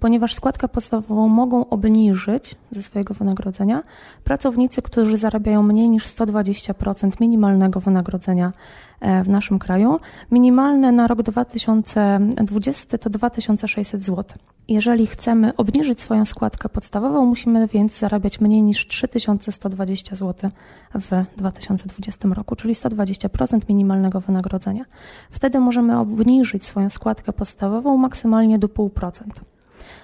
Ponieważ 0.00 0.34
składkę 0.34 0.68
podstawową 0.68 1.28
mogą 1.28 1.68
obniżyć 1.68 2.54
ze 2.70 2.82
swojego 2.82 3.14
wynagrodzenia 3.14 3.82
pracownicy, 4.24 4.82
którzy 4.82 5.16
zarabiają 5.16 5.62
mniej 5.62 5.90
niż 5.90 6.06
120% 6.06 7.20
minimalnego 7.20 7.80
wynagrodzenia 7.80 8.52
e, 9.00 9.24
w 9.24 9.28
naszym 9.28 9.58
kraju. 9.58 10.00
Minimalne 10.30 10.92
na 10.92 11.06
rok 11.06 11.22
2020 11.22 12.98
to 12.98 13.10
2600 13.10 14.02
zł. 14.02 14.24
Jeżeli 14.68 15.06
chcemy 15.06 15.56
obniżyć 15.56 16.00
swoją 16.00 16.24
składkę 16.24 16.68
podstawową, 16.68 17.26
musimy 17.26 17.68
więc 17.68 17.98
zarabiać 17.98 18.40
mniej 18.40 18.62
niż 18.62 18.86
3120 18.88 20.16
zł 20.16 20.50
w 20.94 21.36
2020 21.36 22.28
roku, 22.28 22.56
czyli 22.56 22.74
120% 22.74 23.60
minimalnego 23.68 24.20
wynagrodzenia. 24.20 24.84
Wtedy 25.30 25.60
możemy 25.60 25.98
obniżyć 25.98 26.64
swoją 26.64 26.90
składkę 26.90 27.32
podstawową 27.32 27.96
maksymalnie 27.96 28.58
do 28.58 28.68
0,5%. 28.68 29.55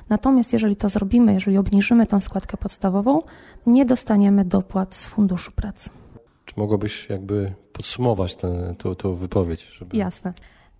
Natomiast 0.08 0.52
jeżeli 0.52 0.76
to 0.76 0.88
zrobimy, 0.88 1.34
jeżeli 1.34 1.58
obniżymy 1.58 2.06
tą 2.06 2.20
składkę 2.20 2.56
podstawową, 2.56 3.22
nie 3.66 3.84
dostaniemy 3.84 4.44
dopłat 4.44 4.94
z 4.94 5.06
Funduszu 5.06 5.52
Pracy. 5.52 5.90
Czy 6.44 6.54
mogłabyś 6.56 7.08
jakby 7.08 7.54
podsumować 7.72 8.36
tę 8.36 9.14
wypowiedź? 9.14 9.62
Żeby... 9.78 9.96
Jasne. 9.96 10.32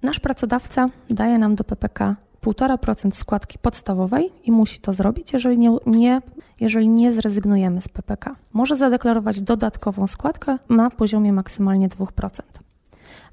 Nasz 0.02 0.20
pracodawca 0.20 0.88
daje 1.10 1.38
nam 1.38 1.54
do 1.54 1.64
PPK 1.64 2.16
1,5% 2.42 3.14
składki 3.14 3.58
podstawowej 3.58 4.32
i 4.44 4.52
musi 4.52 4.80
to 4.80 4.92
zrobić, 4.92 5.32
jeżeli 5.32 5.58
nie, 5.58 5.76
nie, 5.86 6.22
jeżeli 6.60 6.88
nie 6.88 7.12
zrezygnujemy 7.12 7.80
z 7.80 7.88
PPK. 7.88 8.32
Może 8.52 8.76
zadeklarować 8.76 9.40
dodatkową 9.40 10.06
składkę 10.06 10.58
na 10.68 10.90
poziomie 10.90 11.32
maksymalnie 11.32 11.88
2%. 11.88 12.40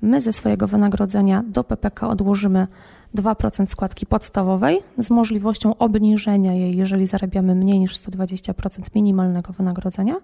My 0.02 0.22
ze 0.22 0.34
swojego 0.34 0.68
wynagrodzenia 0.68 1.44
do 1.48 1.64
PPK 1.64 2.08
odłożymy 2.08 2.68
2% 3.16 3.66
składki 3.66 4.06
podstawowej 4.06 4.80
z 4.98 5.10
możliwością 5.10 5.78
obniżenia 5.78 6.54
jej, 6.54 6.78
jeżeli 6.78 7.08
zarabiamy 7.08 7.56
mniej 7.56 7.80
niż 7.80 7.98
120% 7.98 8.82
minimalnego 8.96 9.54
wynagrodzenia. 9.54 10.16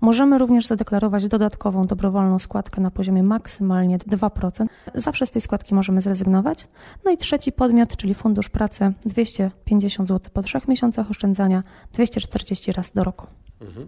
Możemy 0.00 0.38
również 0.38 0.66
zadeklarować 0.66 1.28
dodatkową 1.28 1.82
dobrowolną 1.82 2.38
składkę 2.38 2.80
na 2.80 2.90
poziomie 2.90 3.22
maksymalnie 3.22 3.98
2%. 3.98 4.66
Zawsze 4.94 5.26
z 5.26 5.30
tej 5.30 5.42
składki 5.42 5.74
możemy 5.74 6.00
zrezygnować. 6.00 6.68
No 7.04 7.10
i 7.10 7.16
trzeci 7.16 7.52
podmiot, 7.52 7.96
czyli 7.96 8.14
Fundusz 8.14 8.48
Pracy 8.48 8.92
250 9.06 10.08
zł 10.08 10.30
po 10.32 10.42
trzech 10.42 10.68
miesiącach 10.68 11.10
oszczędzania, 11.10 11.62
240 11.92 12.72
raz 12.72 12.92
do 12.92 13.04
roku. 13.04 13.26
Mhm. 13.66 13.86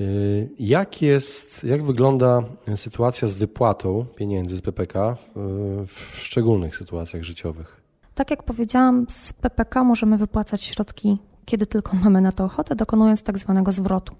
Y, 0.00 0.48
jak 0.58 1.02
jest, 1.02 1.64
jak 1.64 1.84
wygląda 1.84 2.42
sytuacja 2.76 3.28
z 3.28 3.34
wypłatą 3.34 4.06
pieniędzy 4.16 4.56
z 4.56 4.60
PPK 4.60 5.16
w 5.86 6.16
szczególnych 6.16 6.76
sytuacjach 6.76 7.22
życiowych? 7.22 7.80
Tak 8.14 8.30
jak 8.30 8.42
powiedziałam, 8.42 9.06
z 9.08 9.32
PPK 9.32 9.84
możemy 9.84 10.16
wypłacać 10.16 10.62
środki, 10.62 11.18
kiedy 11.44 11.66
tylko 11.66 11.96
mamy 12.04 12.20
na 12.20 12.32
to 12.32 12.44
ochotę, 12.44 12.76
dokonując 12.76 13.22
tak 13.22 13.38
zwanego 13.38 13.72
zwrotu. 13.72 14.14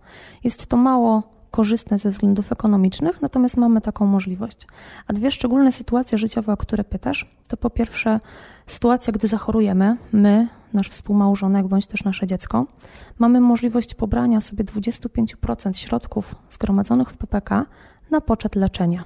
Jest 0.44 0.66
to 0.66 0.76
mało 0.76 1.22
korzystne 1.50 1.99
ze 1.99 2.10
względów 2.10 2.52
ekonomicznych, 2.52 3.22
natomiast 3.22 3.56
mamy 3.56 3.80
taką 3.80 4.06
możliwość. 4.06 4.66
A 5.06 5.12
dwie 5.12 5.30
szczególne 5.30 5.72
sytuacje 5.72 6.18
życiowe, 6.18 6.52
o 6.52 6.56
które 6.56 6.84
pytasz, 6.84 7.30
to 7.49 7.56
po 7.56 7.70
pierwsze 7.70 8.20
sytuacja, 8.66 9.12
gdy 9.12 9.28
zachorujemy, 9.28 9.96
my, 10.12 10.49
nasz 10.74 10.88
współmałżonek 10.88 11.68
bądź 11.68 11.86
też 11.86 12.04
nasze 12.04 12.26
dziecko, 12.26 12.66
mamy 13.18 13.40
możliwość 13.40 13.94
pobrania 13.94 14.40
sobie 14.40 14.64
25% 14.64 15.76
środków 15.76 16.34
zgromadzonych 16.50 17.10
w 17.10 17.16
PPK 17.16 17.66
na 18.10 18.20
poczet 18.20 18.56
leczenia. 18.56 19.04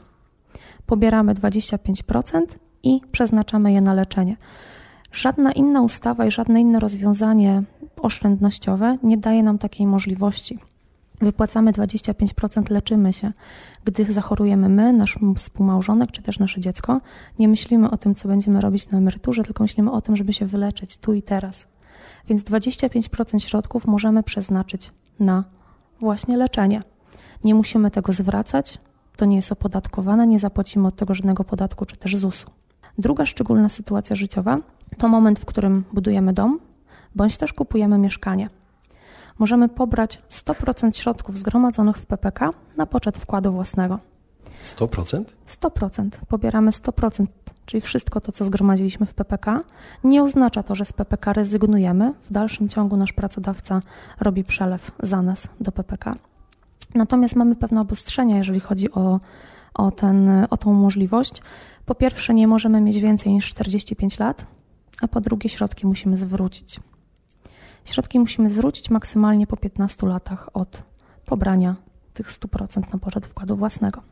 Pobieramy 0.87 1.35
25% 1.35 2.41
i 2.83 3.01
przeznaczamy 3.13 3.73
je 3.73 3.81
na 3.81 3.95
leczenie. 3.95 4.37
Żadna 5.13 5.53
inna 5.53 5.83
ustawa 5.83 6.27
i 6.27 6.31
żadne 6.31 6.61
inne 6.61 6.81
rozwiązanie 6.81 7.63
oszczędnościowe 7.97 8.99
nie 9.03 9.19
daje 9.19 9.43
nam 9.43 9.59
takiej 9.59 9.87
możliwości. 9.87 10.59
Wypłacamy 11.21 11.73
25%, 11.73 12.71
leczymy 12.71 13.13
się. 13.13 13.33
Gdy 13.85 14.13
zachorujemy 14.13 14.69
my, 14.69 14.93
nasz 14.93 15.19
współmałżonek 15.37 16.13
czy 16.13 16.23
też 16.23 16.39
nasze 16.39 16.61
dziecko, 16.61 16.99
nie 17.39 17.49
myślimy 17.49 17.91
o 17.91 17.97
tym, 17.97 18.15
co 18.15 18.29
będziemy 18.29 18.61
robić 18.61 18.91
na 18.91 18.99
emeryturze, 18.99 19.43
tylko 19.43 19.65
myślimy 19.65 19.93
o 19.93 20.01
tym, 20.01 20.17
żeby 20.17 20.33
się 20.33 20.47
wyleczyć 20.47 20.97
tu 20.97 21.15
i 21.15 21.23
teraz. 21.23 21.67
Więc 22.29 22.43
25% 22.43 23.39
środków 23.39 23.87
możemy 23.87 24.23
przeznaczyć 24.23 24.93
na 25.21 25.45
właśnie 26.01 26.37
leczenie. 26.37 26.83
Nie 27.45 27.55
musimy 27.55 27.91
tego 27.91 28.13
zwracać, 28.13 28.79
to 29.17 29.25
nie 29.25 29.37
jest 29.37 29.53
opodatkowane, 29.53 30.27
nie 30.27 30.39
zapłacimy 30.39 30.89
od 30.89 30.97
tego 30.97 31.15
żadnego 31.15 31.45
podatku 31.45 31.87
czy 31.87 31.97
też 31.97 32.17
ZUS-u. 32.17 32.51
Druga 32.99 33.27
szczególna 33.27 33.69
sytuacja 33.69 34.17
życiowa 34.17 34.59
to 34.99 35.09
moment, 35.09 35.39
w 35.39 35.45
którym 35.45 35.85
budujemy 35.93 36.33
dom 36.33 36.61
bądź 37.15 37.37
też 37.37 37.53
kupujemy 37.53 37.99
mieszkanie 37.99 38.49
możemy 39.39 39.69
pobrać 39.69 40.23
100% 40.31 40.97
środków 40.97 41.39
zgromadzonych 41.39 41.97
w 41.97 42.07
PPK 42.07 42.51
na 42.77 42.87
poczet 42.87 43.19
wkładu 43.19 43.53
własnego. 43.53 43.99
100%? 44.65 45.25
100%. 45.49 46.09
Pobieramy 46.29 46.71
100%, 46.71 47.27
czyli 47.67 47.81
wszystko 47.81 48.21
to, 48.21 48.33
co 48.33 48.45
zgromadziliśmy 48.45 49.07
w 49.07 49.15
PPK. 49.15 49.61
Nie 50.05 50.23
oznacza 50.23 50.63
to, 50.63 50.75
że 50.75 50.85
z 50.85 50.93
PPK 50.93 51.33
rezygnujemy. 51.33 52.13
W 52.31 52.33
dalszym 52.33 52.69
ciągu 52.69 52.97
nasz 52.97 53.13
pracodawca 53.13 53.81
robi 54.21 54.45
przelew 54.45 54.91
za 55.03 55.23
nas 55.23 55.49
do 55.61 55.73
PPK. 55.73 56.15
Natomiast 56.95 57.37
mamy 57.37 57.57
pewne 57.57 57.81
obostrzenia, 57.81 58.37
jeżeli 58.37 58.61
chodzi 58.61 58.93
o, 58.93 59.21
o, 59.75 59.91
ten, 59.91 60.47
o 60.51 60.57
tą 60.57 60.73
możliwość. 60.73 61.43
Po 61.87 61.95
pierwsze, 61.95 62.35
nie 62.35 62.49
możemy 62.49 62.81
mieć 62.81 63.01
więcej 63.01 63.33
niż 63.33 63.51
45 63.51 64.19
lat, 64.19 64.47
a 65.03 65.09
po 65.09 65.21
drugie, 65.21 65.49
środki 65.49 65.87
musimy 65.87 66.17
zwrócić. 66.17 66.81
Środki 67.85 68.19
musimy 68.19 68.51
zwrócić 68.51 68.91
maksymalnie 68.91 69.47
po 69.47 69.57
15 69.57 70.07
latach 70.07 70.57
od 70.57 70.83
pobrania 71.27 71.77
tych 72.15 72.33
100% 72.33 72.93
na 72.93 72.99
poczet 72.99 73.27
wkładu 73.27 73.57
własnego. 73.57 74.03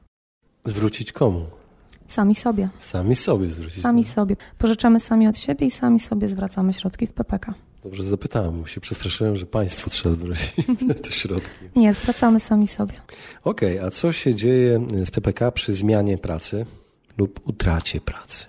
Zwrócić 0.65 1.13
komu? 1.13 1.47
Sami 2.09 2.35
sobie. 2.35 2.69
Sami 2.79 3.17
sobie 3.17 3.51
zwrócić. 3.51 3.83
Sami 3.83 4.05
sobie. 4.05 4.37
Pożyczamy 4.59 5.01
sami 5.01 5.29
od 5.29 5.39
siebie 5.39 5.67
i 5.67 5.71
sami 5.71 6.01
sobie 6.01 6.29
zwracamy 6.29 6.73
środki 6.73 7.07
w 7.07 7.13
PPK. 7.13 7.55
Dobrze 7.83 8.03
zapytałem, 8.03 8.61
bo 8.61 8.67
się 8.67 8.81
przestraszyłem, 8.81 9.37
że 9.37 9.47
państwo 9.47 9.91
trzeba 9.91 10.15
zwrócić 10.15 10.55
te 11.05 11.13
środki. 11.13 11.51
Nie, 11.77 11.93
zwracamy 11.93 12.41
sami 12.41 12.67
sobie. 12.67 12.95
Okej, 13.45 13.79
okay, 13.79 13.89
a 13.89 13.91
co 13.91 14.13
się 14.13 14.35
dzieje 14.35 14.87
z 15.05 15.11
PPK 15.11 15.53
przy 15.53 15.75
zmianie 15.75 16.19
pracy 16.19 16.67
lub 17.19 17.49
utracie 17.49 18.01
pracy? 18.01 18.47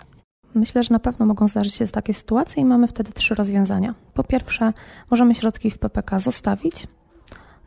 Myślę, 0.55 0.83
że 0.83 0.93
na 0.93 1.00
pewno 1.00 1.25
mogą 1.25 1.48
zdarzyć 1.48 1.74
się 1.74 1.88
takie 1.88 2.13
sytuacje 2.13 2.62
i 2.62 2.65
mamy 2.65 2.88
wtedy 2.88 3.12
trzy 3.12 3.36
rozwiązania. 3.36 3.95
Po 4.13 4.24
pierwsze, 4.24 4.74
możemy 5.12 5.36
środki 5.36 5.72
w 5.72 5.77
PPK 5.77 6.19
zostawić. 6.19 6.88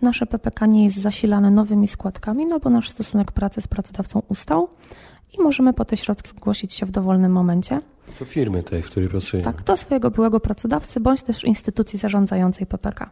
Nasze 0.03 0.27
PPK 0.27 0.67
nie 0.67 0.85
jest 0.85 0.97
zasilane 0.97 1.51
nowymi 1.51 1.89
składkami, 1.89 2.47
no 2.47 2.59
bo 2.59 2.71
nasz 2.71 2.91
stosunek 2.91 3.33
pracy 3.33 3.61
z 3.61 3.67
pracodawcą 3.67 4.23
ustał 4.29 4.69
i 5.39 5.43
możemy 5.43 5.73
po 5.73 5.85
te 5.85 5.97
środki 5.97 6.31
zgłosić 6.31 6.75
się 6.75 6.87
w 6.87 6.91
dowolnym 6.91 7.33
momencie. 7.33 7.81
Do 8.19 8.25
firmy 8.25 8.63
tej, 8.63 8.83
w 8.83 8.87
której 8.87 9.09
pracujemy. 9.09 9.45
Tak, 9.45 9.63
do 9.63 9.77
swojego 9.77 10.11
byłego 10.11 10.41
pracodawcy 10.41 11.01
bądź 11.01 11.23
też 11.23 11.45
instytucji 11.45 11.99
zarządzającej 11.99 12.67
PPK. 12.67 13.11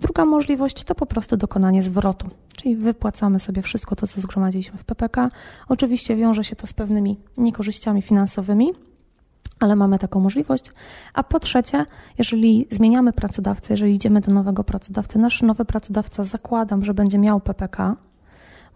Druga 0.00 0.24
możliwość 0.24 0.84
to 0.84 0.94
po 0.94 1.06
prostu 1.06 1.36
dokonanie 1.36 1.82
zwrotu, 1.82 2.28
czyli 2.56 2.76
wypłacamy 2.76 3.40
sobie 3.40 3.62
wszystko 3.62 3.96
to, 3.96 4.06
co 4.06 4.20
zgromadziliśmy 4.20 4.78
w 4.78 4.84
PPK. 4.84 5.28
Oczywiście 5.68 6.16
wiąże 6.16 6.44
się 6.44 6.56
to 6.56 6.66
z 6.66 6.72
pewnymi 6.72 7.18
niekorzyściami 7.36 8.02
finansowymi, 8.02 8.72
ale 9.60 9.76
mamy 9.76 9.98
taką 9.98 10.20
możliwość. 10.20 10.64
A 11.14 11.22
po 11.22 11.40
trzecie, 11.40 11.84
jeżeli 12.18 12.66
zmieniamy 12.70 13.12
pracodawcę, 13.12 13.72
jeżeli 13.72 13.94
idziemy 13.94 14.20
do 14.20 14.32
nowego 14.32 14.64
pracodawcy, 14.64 15.18
nasz 15.18 15.42
nowy 15.42 15.64
pracodawca 15.64 16.24
zakładam, 16.24 16.84
że 16.84 16.94
będzie 16.94 17.18
miał 17.18 17.40
PPK, 17.40 17.96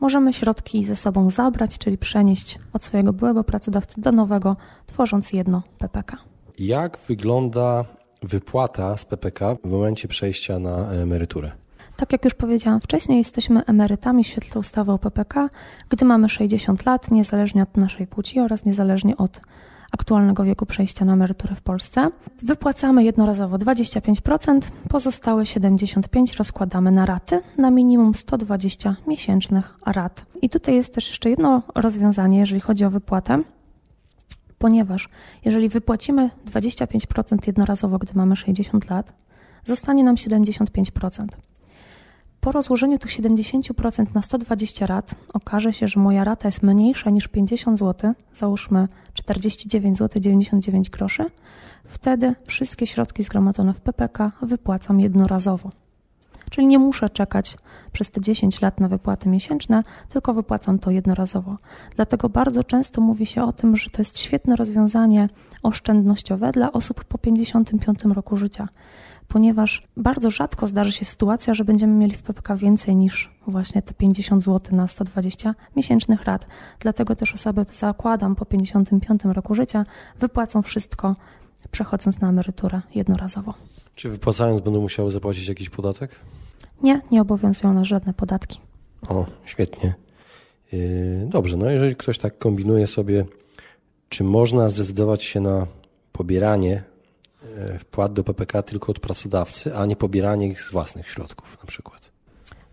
możemy 0.01 0.33
środki 0.33 0.85
ze 0.85 0.97
sobą 0.97 1.31
zabrać, 1.31 1.79
czyli 1.79 1.99
przenieść 1.99 2.59
od 2.73 2.85
swojego 2.85 3.13
byłego 3.13 3.45
pracodawcy 3.45 4.01
do 4.01 4.13
nowego, 4.13 4.57
tworząc 4.87 5.33
jedno 5.33 5.63
PPK. 5.79 6.17
Jak 6.59 6.99
wygląda 7.09 7.85
wypłata 8.23 8.97
z 8.97 9.05
PPK 9.05 9.55
w 9.55 9.65
momencie 9.65 10.09
przejścia 10.09 10.59
na 10.59 10.91
emeryturę? 10.91 11.51
Tak 11.97 12.13
jak 12.13 12.25
już 12.25 12.35
powiedziałam 12.35 12.81
wcześniej, 12.81 13.19
jesteśmy 13.19 13.65
emerytami 13.65 14.25
w 14.25 14.27
świetle 14.27 14.61
ustawy 14.61 14.93
o 14.93 14.99
PPK, 14.99 15.49
gdy 15.89 16.05
mamy 16.05 16.29
60 16.29 16.87
lat, 16.87 17.11
niezależnie 17.11 17.63
od 17.63 17.77
naszej 17.77 18.07
płci 18.07 18.41
oraz 18.41 18.65
niezależnie 18.65 19.17
od 19.17 19.41
aktualnego 19.93 20.45
wieku 20.45 20.67
przejścia 20.67 21.05
na 21.05 21.13
emeryturę 21.13 21.55
w 21.55 21.61
Polsce. 21.61 22.11
Wypłacamy 22.43 23.05
jednorazowo 23.05 23.57
25%, 23.57 24.61
pozostałe 24.89 25.43
75% 25.43 26.37
rozkładamy 26.39 26.91
na 26.91 27.07
raty, 27.07 27.41
na 27.59 27.71
minimum 27.71 28.15
120 28.15 28.97
miesięcznych 29.07 29.75
rat. 29.87 30.27
I 30.43 30.49
tutaj 30.49 30.75
jest 30.75 30.95
też 30.95 31.09
jeszcze 31.09 31.31
jedno 31.31 31.63
rozwiązanie, 31.75 32.39
jeżeli 32.39 32.61
chodzi 32.61 32.85
o 32.85 32.91
wypłatę 32.91 33.43
ponieważ 34.63 35.09
jeżeli 35.45 35.69
wypłacimy 35.69 36.31
25% 36.47 37.39
jednorazowo, 37.47 37.99
gdy 37.99 38.13
mamy 38.15 38.37
60 38.37 38.91
lat, 38.91 39.13
zostanie 39.65 40.05
nam 40.05 40.15
75%. 40.15 41.27
Po 42.43 42.53
rozłożeniu 42.53 42.99
tych 42.99 43.11
70% 43.11 44.15
na 44.15 44.23
120 44.23 44.87
rat 44.87 45.15
okaże 45.35 45.73
się, 45.73 45.89
że 45.89 46.01
moja 46.01 46.25
rata 46.25 46.49
jest 46.49 46.63
mniejsza 46.63 47.11
niż 47.11 47.29
50 47.29 47.79
zł, 47.79 48.15
załóżmy 48.35 48.89
49 49.15 49.99
zł 49.99 50.23
99 50.23 50.91
groszy. 50.91 51.25
Wtedy 51.85 52.35
wszystkie 52.47 52.87
środki 52.87 53.23
zgromadzone 53.23 53.75
w 53.75 53.81
PPK 53.81 54.33
wypłacam 54.43 55.01
jednorazowo. 55.01 55.71
Czyli 56.53 56.67
nie 56.67 56.79
muszę 56.79 57.09
czekać 57.09 57.57
przez 57.93 58.11
te 58.11 58.21
10 58.21 58.61
lat 58.61 58.81
na 58.81 58.89
wypłaty 58.89 59.29
miesięczne, 59.29 59.83
tylko 60.09 60.35
wypłacam 60.35 60.79
to 60.79 60.91
jednorazowo. 60.91 61.57
Dlatego 61.97 62.29
bardzo 62.29 62.65
często 62.65 63.01
mówi 63.01 63.27
się 63.27 63.45
o 63.45 63.53
tym, 63.53 63.77
że 63.77 63.91
to 63.91 64.01
jest 64.01 64.19
świetne 64.19 64.57
rozwiązanie 64.57 65.29
oszczędnościowe 65.63 66.53
dla 66.53 66.73
osób 66.73 67.05
po 67.05 67.19
55 67.19 68.05
roku 68.05 68.37
życia 68.37 68.69
ponieważ 69.29 69.83
bardzo 69.97 70.31
rzadko 70.31 70.67
zdarzy 70.67 70.93
się 70.93 71.05
sytuacja, 71.05 71.55
że 71.55 71.65
będziemy 71.65 71.93
mieli 71.93 72.17
w 72.17 72.23
PPK 72.23 72.57
więcej 72.57 72.97
niż 72.97 73.31
właśnie 73.47 73.83
te 73.83 73.95
50 73.95 74.45
zł 74.45 74.77
na 74.77 74.89
120 74.89 75.55
miesięcznych 75.77 76.25
rat. 76.25 76.47
Dlatego 76.81 77.17
też 77.17 77.35
osoby, 77.35 77.67
zakładam, 77.71 78.37
po 78.37 78.47
55 78.47 79.25
roku 79.25 79.55
życia 79.55 79.85
wypłacą 80.21 80.63
wszystko, 80.63 81.17
przechodząc 81.71 82.21
na 82.21 82.29
emeryturę 82.29 82.81
jednorazowo. 82.95 83.55
Czy 83.95 84.11
wypłacając 84.11 84.61
będą 84.61 84.81
musiały 84.81 85.11
zapłacić 85.11 85.49
jakiś 85.49 85.71
podatek? 85.71 86.21
Nie, 86.83 87.01
nie 87.11 87.23
obowiązują 87.23 87.75
nas 87.75 87.87
żadne 87.87 88.15
podatki. 88.15 88.61
O, 89.09 89.27
świetnie. 89.45 89.95
Yy, 90.73 91.27
dobrze, 91.29 91.57
no 91.57 91.71
jeżeli 91.71 91.97
ktoś 91.97 92.19
tak 92.19 92.39
kombinuje 92.39 92.87
sobie, 92.87 93.25
czy 94.09 94.25
można 94.25 94.69
zdecydować 94.69 95.25
się 95.25 95.41
na 95.41 95.67
pobieranie 96.13 96.83
E, 97.57 97.79
wpłat 97.79 98.13
do 98.13 98.25
PPK 98.25 98.63
tylko 98.63 98.91
od 98.93 99.01
pracodawcy, 99.01 99.77
a 99.77 99.87
nie 99.87 99.97
pobieranie 99.97 100.47
ich 100.47 100.61
z 100.61 100.73
własnych 100.73 101.09
środków 101.09 101.59
na 101.61 101.67
przykład. 101.67 102.11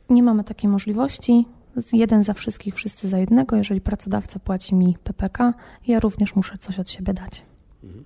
Nie 0.09 0.23
mamy 0.23 0.43
takiej 0.43 0.69
możliwości. 0.69 1.45
Jeden 1.93 2.23
za 2.23 2.33
wszystkich, 2.33 2.75
wszyscy 2.75 3.07
za 3.07 3.17
jednego. 3.17 3.55
Jeżeli 3.55 3.81
pracodawca 3.81 4.39
płaci 4.39 4.75
mi 4.75 4.97
PPK, 5.03 5.53
ja 5.87 5.99
również 5.99 6.35
muszę 6.35 6.57
coś 6.57 6.79
od 6.79 6.89
siebie 6.89 7.13
dać. 7.13 7.45
Mhm. 7.83 8.05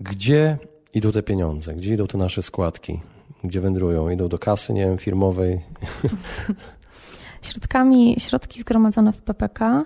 Gdzie 0.00 0.58
idą 0.94 1.12
te 1.12 1.22
pieniądze? 1.22 1.74
Gdzie 1.74 1.94
idą 1.94 2.06
te 2.06 2.18
nasze 2.18 2.42
składki? 2.42 3.00
Gdzie 3.44 3.60
wędrują? 3.60 4.08
Idą 4.08 4.28
do 4.28 4.38
kasy, 4.38 4.72
nie 4.72 4.86
wiem, 4.86 4.98
firmowej? 4.98 5.60
Środkami, 7.42 8.16
środki 8.18 8.60
zgromadzone 8.60 9.12
w 9.12 9.20
PPK 9.20 9.84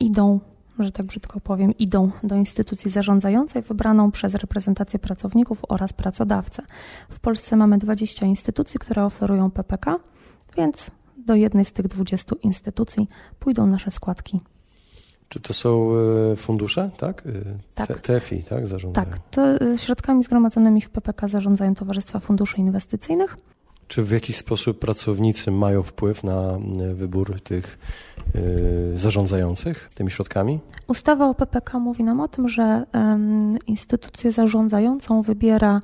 idą 0.00 0.40
że 0.78 0.92
tak 0.92 1.06
brzydko 1.06 1.40
powiem, 1.40 1.78
idą 1.78 2.10
do 2.22 2.34
instytucji 2.34 2.90
zarządzającej 2.90 3.62
wybraną 3.62 4.10
przez 4.10 4.34
reprezentację 4.34 4.98
pracowników 4.98 5.58
oraz 5.68 5.92
pracodawcę. 5.92 6.62
W 7.08 7.20
Polsce 7.20 7.56
mamy 7.56 7.78
20 7.78 8.26
instytucji, 8.26 8.80
które 8.80 9.04
oferują 9.04 9.50
PPK, 9.50 9.98
więc 10.56 10.90
do 11.16 11.34
jednej 11.34 11.64
z 11.64 11.72
tych 11.72 11.88
20 11.88 12.36
instytucji 12.42 13.08
pójdą 13.38 13.66
nasze 13.66 13.90
składki. 13.90 14.40
Czy 15.28 15.40
to 15.40 15.54
są 15.54 15.90
e, 16.32 16.36
fundusze, 16.36 16.90
tak? 16.96 17.22
E, 17.26 17.32
tak. 17.74 18.00
TFI, 18.00 18.42
tak? 18.42 18.66
Zarządzają. 18.66 19.06
Tak, 19.06 19.18
to 19.30 19.42
środkami 19.76 20.24
zgromadzonymi 20.24 20.80
w 20.80 20.90
PPK 20.90 21.28
zarządzają 21.28 21.74
Towarzystwa 21.74 22.20
Funduszy 22.20 22.56
Inwestycyjnych. 22.56 23.36
Czy 23.88 24.02
w 24.02 24.10
jakiś 24.10 24.36
sposób 24.36 24.78
pracownicy 24.78 25.50
mają 25.50 25.82
wpływ 25.82 26.24
na 26.24 26.40
e, 26.42 26.94
wybór 26.94 27.40
tych 27.40 27.78
zarządzających 28.94 29.90
tymi 29.94 30.10
środkami? 30.10 30.60
Ustawa 30.86 31.28
o 31.28 31.34
PPK 31.34 31.78
mówi 31.78 32.04
nam 32.04 32.20
o 32.20 32.28
tym, 32.28 32.48
że 32.48 32.84
instytucję 33.66 34.32
zarządzającą 34.32 35.22
wybiera 35.22 35.80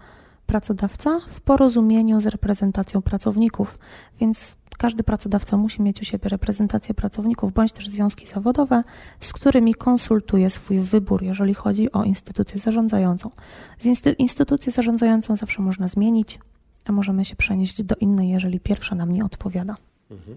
pracodawca 0.47 1.21
w 1.29 1.41
porozumieniu 1.41 2.21
z 2.21 2.27
reprezentacją 2.27 3.03
pracowników, 3.03 3.79
więc 4.21 4.57
każdy 4.79 5.03
pracodawca 5.03 5.57
musi 5.57 5.83
mieć 5.83 6.03
u 6.03 6.05
siebie 6.05 6.29
reprezentację 6.29 6.95
pracowników 6.95 7.53
bądź 7.53 7.73
też 7.73 7.89
związki 7.89 8.27
zawodowe, 8.27 8.83
z 9.21 9.33
którymi 9.33 9.75
konsultuje 9.75 10.51
swój 10.51 10.81
wybór, 10.81 11.23
jeżeli 11.23 11.55
chodzi 11.55 11.93
o 11.93 12.05
instytucję 12.05 12.59
zarządzającą. 12.59 13.31
Z 13.79 13.87
insty 13.87 14.13
instytucję 14.13 14.73
zarządzającą 14.73 15.37
zawsze 15.37 15.63
można 15.63 15.89
zmienić, 15.89 16.39
a 16.85 16.93
możemy 16.93 17.25
się 17.25 17.37
przenieść 17.37 17.83
do 17.83 17.95
innej, 17.97 18.29
jeżeli 18.29 18.61
pierwsza 18.61 18.95
nam 18.95 19.13
nie 19.13 19.25
odpowiada. 19.25 19.77
Mhm. 20.11 20.37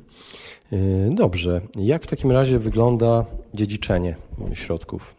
Y, 0.73 1.09
dobrze. 1.15 1.61
Jak 1.75 2.03
w 2.03 2.07
takim 2.07 2.31
razie 2.31 2.59
wygląda 2.59 3.25
dziedziczenie 3.53 4.15
środków 4.53 5.15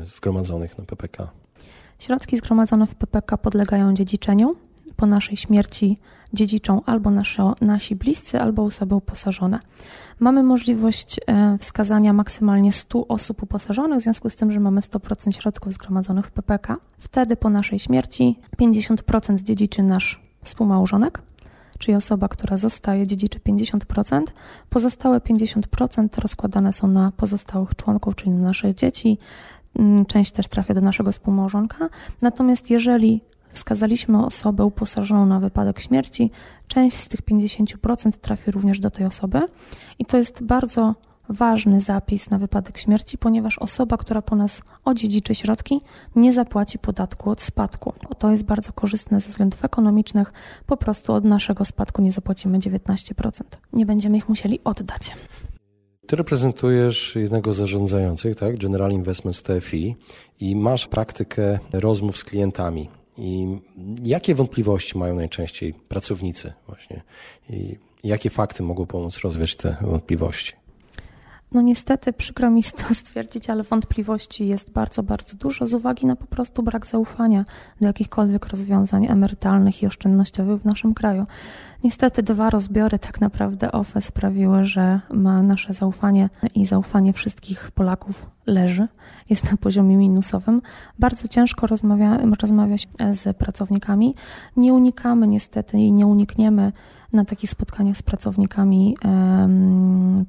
y, 0.00 0.06
zgromadzonych 0.06 0.78
na 0.78 0.84
PPK? 0.84 1.30
Środki 1.98 2.36
zgromadzone 2.36 2.86
w 2.86 2.94
PPK 2.94 3.38
podlegają 3.38 3.94
dziedziczeniu. 3.94 4.56
Po 4.96 5.06
naszej 5.06 5.36
śmierci 5.36 5.98
dziedziczą 6.34 6.80
albo 6.86 7.10
nasi 7.60 7.96
bliscy, 7.96 8.40
albo 8.40 8.64
osoby 8.64 8.94
uposażone. 8.94 9.58
Mamy 10.20 10.42
możliwość 10.42 11.20
e, 11.26 11.58
wskazania 11.58 12.12
maksymalnie 12.12 12.72
100 12.72 13.06
osób 13.06 13.42
uposażonych, 13.42 13.98
w 13.98 14.02
związku 14.02 14.30
z 14.30 14.36
tym, 14.36 14.52
że 14.52 14.60
mamy 14.60 14.80
100% 14.80 15.30
środków 15.40 15.72
zgromadzonych 15.72 16.26
w 16.26 16.30
PPK. 16.30 16.76
Wtedy 16.98 17.36
po 17.36 17.50
naszej 17.50 17.78
śmierci 17.78 18.38
50% 18.60 19.42
dziedziczy 19.42 19.82
nasz 19.82 20.22
współmałżonek, 20.44 21.22
czyli 21.78 21.94
osoba, 21.94 22.28
która 22.28 22.56
zostaje, 22.56 23.06
dziedziczy 23.06 23.38
50%. 23.38 24.22
Pozostałe 24.70 25.18
50% 25.18 26.20
rozkładane 26.20 26.72
są 26.72 26.88
na 26.88 27.12
pozostałych 27.16 27.74
członków, 27.76 28.16
czyli 28.16 28.30
na 28.30 28.42
nasze 28.42 28.74
dzieci. 28.74 29.18
Mm, 29.78 30.06
część 30.06 30.32
też 30.32 30.48
trafia 30.48 30.74
do 30.74 30.80
naszego 30.80 31.12
współmałżonka. 31.12 31.88
Natomiast 32.22 32.70
jeżeli 32.70 33.20
wskazaliśmy 33.50 34.26
osobę 34.26 34.64
uposażoną 34.64 35.26
na 35.26 35.40
wypadek 35.40 35.80
śmierci, 35.80 36.30
część 36.68 36.96
z 36.96 37.08
tych 37.08 37.22
50% 37.22 38.12
trafi 38.12 38.50
również 38.50 38.80
do 38.80 38.90
tej 38.90 39.06
osoby. 39.06 39.40
I 39.98 40.04
to 40.04 40.16
jest 40.16 40.42
bardzo 40.42 40.94
ważny 41.28 41.80
zapis 41.80 42.30
na 42.30 42.38
wypadek 42.38 42.78
śmierci, 42.78 43.18
ponieważ 43.18 43.58
osoba, 43.58 43.96
która 43.96 44.22
po 44.22 44.36
nas 44.36 44.62
odziedziczy 44.84 45.34
środki, 45.34 45.80
nie 46.16 46.32
zapłaci 46.32 46.78
podatku 46.78 47.30
od 47.30 47.40
spadku. 47.40 47.92
To 48.18 48.30
jest 48.30 48.42
bardzo 48.42 48.72
korzystne 48.72 49.20
ze 49.20 49.28
względów 49.28 49.64
ekonomicznych. 49.64 50.32
Po 50.66 50.76
prostu 50.76 51.12
od 51.12 51.24
naszego 51.24 51.64
spadku 51.64 52.02
nie 52.02 52.12
zapłacimy 52.12 52.58
19%. 52.58 53.42
Nie 53.72 53.86
będziemy 53.86 54.16
ich 54.16 54.28
musieli 54.28 54.60
oddać. 54.64 55.16
Ty 56.06 56.16
reprezentujesz 56.16 57.16
jednego 57.16 57.52
z 57.52 57.56
zarządzających, 57.56 58.36
tak? 58.36 58.58
General 58.58 58.92
Investments 58.92 59.42
TFI 59.42 59.96
i 60.40 60.56
masz 60.56 60.86
praktykę 60.86 61.58
rozmów 61.72 62.16
z 62.16 62.24
klientami. 62.24 62.99
I 63.20 63.58
jakie 64.04 64.34
wątpliwości 64.34 64.98
mają 64.98 65.14
najczęściej 65.14 65.74
pracownicy 65.74 66.52
właśnie? 66.66 67.02
I 67.50 67.76
jakie 68.04 68.30
fakty 68.30 68.62
mogą 68.62 68.86
pomóc 68.86 69.18
rozwiać 69.18 69.56
te 69.56 69.76
wątpliwości? 69.80 70.52
No 71.52 71.60
niestety 71.60 72.12
przykro 72.12 72.50
mi 72.50 72.62
to 72.62 72.94
stwierdzić, 73.04 73.50
ale 73.50 73.62
wątpliwości 73.62 74.46
jest 74.46 74.70
bardzo, 74.70 75.02
bardzo 75.02 75.36
dużo 75.36 75.66
z 75.66 75.74
uwagi 75.74 76.06
na 76.06 76.16
po 76.16 76.26
prostu 76.26 76.62
brak 76.62 76.86
zaufania 76.86 77.44
do 77.80 77.86
jakichkolwiek 77.86 78.46
rozwiązań 78.46 79.06
emerytalnych 79.06 79.82
i 79.82 79.86
oszczędnościowych 79.86 80.60
w 80.60 80.64
naszym 80.64 80.94
kraju. 80.94 81.24
Niestety 81.84 82.22
dwa 82.22 82.50
rozbiory 82.50 82.98
tak 82.98 83.20
naprawdę 83.20 83.72
OFE 83.72 84.02
sprawiły, 84.02 84.64
że 84.64 85.00
ma 85.10 85.42
nasze 85.42 85.74
zaufanie 85.74 86.28
i 86.54 86.66
zaufanie 86.66 87.12
wszystkich 87.12 87.70
Polaków 87.70 88.26
leży, 88.46 88.88
jest 89.30 89.50
na 89.50 89.56
poziomie 89.56 89.96
minusowym. 89.96 90.62
Bardzo 90.98 91.28
ciężko 91.28 91.66
rozmawia, 91.66 92.18
rozmawiać 92.42 92.88
z 93.10 93.36
pracownikami. 93.36 94.14
Nie 94.56 94.74
unikamy 94.74 95.28
niestety 95.28 95.78
i 95.78 95.92
nie 95.92 96.06
unikniemy 96.06 96.72
na 97.12 97.24
takich 97.24 97.50
spotkaniach 97.50 97.96
z 97.96 98.02
pracownikami 98.02 98.96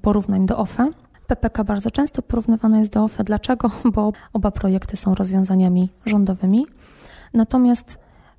porównań 0.01 0.45
do 0.45 0.57
OFE 0.57 0.91
PPK 1.31 1.63
bardzo 1.63 1.91
często 1.91 2.21
porównywane 2.21 2.79
jest 2.79 2.91
do 2.91 3.03
OFE. 3.03 3.23
Dlaczego? 3.23 3.71
Bo 3.95 4.11
oba 4.33 4.51
projekty 4.51 4.97
są 4.97 5.15
rozwiązaniami 5.15 5.89
rządowymi. 6.05 6.65
Natomiast 7.33 7.97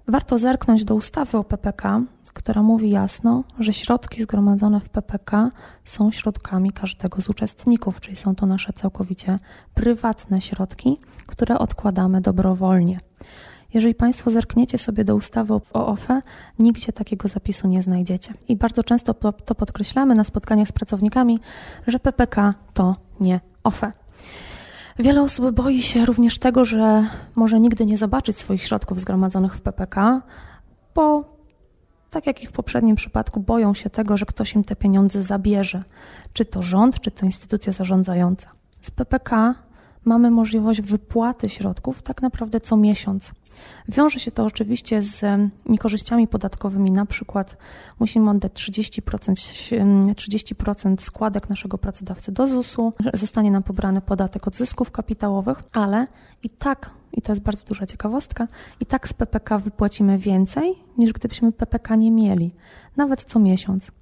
warto 0.09 0.39
zerknąć 0.39 0.85
do 0.85 0.95
ustawy 0.95 1.39
o 1.39 1.45
PPK, 1.45 2.03
która 2.33 2.63
mówi 2.63 2.91
jasno, 2.91 3.45
że 3.59 3.73
środki 3.73 4.23
zgromadzone 4.23 4.81
w 4.81 4.89
PPK 4.89 5.51
są 5.85 6.11
środkami 6.11 6.73
każdego 6.73 7.21
z 7.21 7.29
uczestników, 7.29 8.01
czyli 8.01 8.17
są 8.17 8.35
to 8.35 8.47
nasze 8.47 8.73
całkowicie 8.73 9.37
prywatne 9.75 10.41
środki, 10.41 10.97
które 11.27 11.59
odkładamy 11.59 12.21
dobrowolnie. 12.21 13.01
Jeżeli 13.75 13.95
Państwo 13.95 14.31
zerkniecie 14.31 14.79
sobie 14.79 15.05
do 15.05 15.17
ustawy 15.17 15.55
o 15.55 15.87
OFE, 15.87 16.23
nigdzie 16.59 16.93
takiego 16.93 17.29
zapisu 17.29 17.69
nie 17.69 17.83
znajdziecie. 17.83 18.35
I 18.49 18.57
bardzo 18.57 18.85
często 18.85 19.15
to 19.45 19.55
podkreślamy 19.55 20.15
na 20.15 20.25
spotkaniach 20.25 20.69
z 20.69 20.73
pracownikami, 20.73 21.41
że 21.87 21.99
PPK 21.99 22.55
to 22.75 22.97
nie 23.21 23.41
OFE. 23.65 23.93
Wiele 24.99 25.23
osób 25.23 25.51
boi 25.51 25.83
się 25.83 26.05
również 26.05 26.39
tego, 26.39 26.65
że 26.65 27.07
może 27.35 27.61
nigdy 27.61 27.87
nie 27.87 27.97
zobaczyć 27.97 28.37
swoich 28.39 28.63
środków 28.63 29.01
zgromadzonych 29.01 29.55
w 29.55 29.61
PPK, 29.61 30.23
bo 30.95 31.25
tak 32.11 32.27
jak 32.27 32.43
i 32.43 32.47
w 32.47 32.53
poprzednim 32.53 32.97
przypadku, 32.97 33.41
boją 33.41 33.75
się 33.75 33.91
tego, 33.91 34.17
że 34.17 34.27
ktoś 34.27 34.55
im 34.55 34.65
te 34.65 34.77
pieniądze 34.77 35.23
zabierze, 35.23 35.85
czy 36.33 36.45
to 36.45 36.63
rząd, 36.63 37.01
czy 37.01 37.11
to 37.11 37.27
instytucja 37.27 37.73
zarządzająca. 37.73 38.51
Z 38.83 38.91
PPK 38.91 39.55
mamy 40.05 40.31
możliwość 40.31 40.81
wypłaty 40.81 41.49
środków 41.49 42.03
tak 42.03 42.23
naprawdę 42.23 42.61
co 42.61 42.77
miesiąc. 42.77 43.33
Wiąże 43.89 44.19
się 44.19 44.31
to 44.31 44.45
oczywiście 44.45 45.03
z 45.03 45.25
niekorzyściami 45.67 46.29
podatkowymi, 46.29 46.91
na 46.91 47.07
przykład 47.07 47.57
musimy 48.01 48.31
oddać 48.31 48.53
30%, 48.53 50.15
30 50.15 50.55
składek 51.01 51.49
naszego 51.49 51.79
pracodawcy 51.79 52.33
do 52.33 52.47
ZUS-u, 52.47 52.93
zostanie 53.15 53.51
nam 53.51 53.63
pobrany 53.63 54.01
podatek 54.01 54.49
od 54.49 54.57
zysków 54.57 54.91
kapitałowych, 54.91 55.63
ale 55.73 56.07
i 56.43 56.51
tak, 56.51 56.91
i 57.13 57.23
to 57.23 57.33
jest 57.33 57.43
bardzo 57.43 57.67
duża 57.67 57.87
ciekawostka, 57.87 58.47
i 58.81 58.87
tak 58.87 59.09
z 59.09 59.13
PPK 59.13 59.59
wypłacimy 59.59 60.19
więcej 60.19 60.75
niż 60.99 61.13
gdybyśmy 61.13 61.53
PPK 61.53 61.97
nie 61.97 62.11
mieli, 62.11 62.51
nawet 62.97 63.25
co 63.25 63.39
miesiąc. 63.39 63.93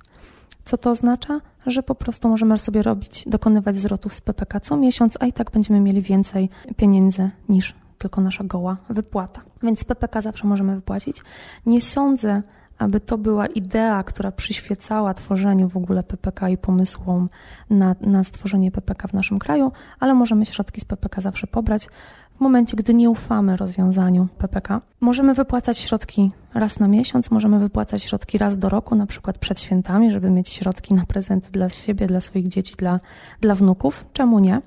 Co 0.64 0.78
to 0.78 0.90
oznacza? 0.90 1.40
Że 1.66 1.82
po 1.82 1.94
prostu 1.94 2.28
możemy 2.28 2.58
sobie 2.58 2.82
robić, 2.82 3.24
dokonywać 3.26 3.76
zwrotów 3.76 4.14
z 4.14 4.20
PPK 4.20 4.60
co 4.60 4.76
miesiąc, 4.76 5.16
a 5.20 5.26
i 5.26 5.32
tak 5.32 5.50
będziemy 5.50 5.80
mieli 5.80 6.02
więcej 6.02 6.48
pieniędzy 6.76 7.30
niż 7.48 7.74
tylko 8.00 8.20
nasza 8.20 8.44
goła 8.44 8.76
wypłata. 8.90 9.40
Więc 9.62 9.84
PPK 9.84 10.20
zawsze 10.20 10.46
możemy 10.46 10.74
wypłacić. 10.74 11.22
Nie 11.66 11.82
sądzę, 11.82 12.42
aby 12.78 13.00
to 13.00 13.18
była 13.18 13.46
idea, 13.46 14.02
która 14.02 14.32
przyświecała 14.32 15.14
tworzeniu 15.14 15.68
w 15.68 15.76
ogóle 15.76 16.02
PPK 16.02 16.48
i 16.48 16.56
pomysłom 16.56 17.28
na, 17.70 17.94
na 18.00 18.24
stworzenie 18.24 18.70
PPK 18.70 19.08
w 19.08 19.12
naszym 19.12 19.38
kraju, 19.38 19.72
ale 20.00 20.14
możemy 20.14 20.46
środki 20.46 20.80
z 20.80 20.84
PPK 20.84 21.20
zawsze 21.20 21.46
pobrać 21.46 21.88
w 22.36 22.40
momencie, 22.40 22.76
gdy 22.76 22.94
nie 22.94 23.10
ufamy 23.10 23.56
rozwiązaniu 23.56 24.28
PPK. 24.38 24.80
Możemy 25.00 25.34
wypłacać 25.34 25.78
środki 25.78 26.30
raz 26.54 26.78
na 26.78 26.88
miesiąc, 26.88 27.30
możemy 27.30 27.58
wypłacać 27.58 28.02
środki 28.02 28.38
raz 28.38 28.58
do 28.58 28.68
roku, 28.68 28.94
na 28.94 29.06
przykład 29.06 29.38
przed 29.38 29.60
świętami, 29.60 30.10
żeby 30.10 30.30
mieć 30.30 30.48
środki 30.48 30.94
na 30.94 31.06
prezenty 31.06 31.50
dla 31.52 31.68
siebie, 31.68 32.06
dla 32.06 32.20
swoich 32.20 32.48
dzieci, 32.48 32.74
dla, 32.78 33.00
dla 33.40 33.54
wnuków. 33.54 34.06
Czemu 34.12 34.38
nie? 34.38 34.62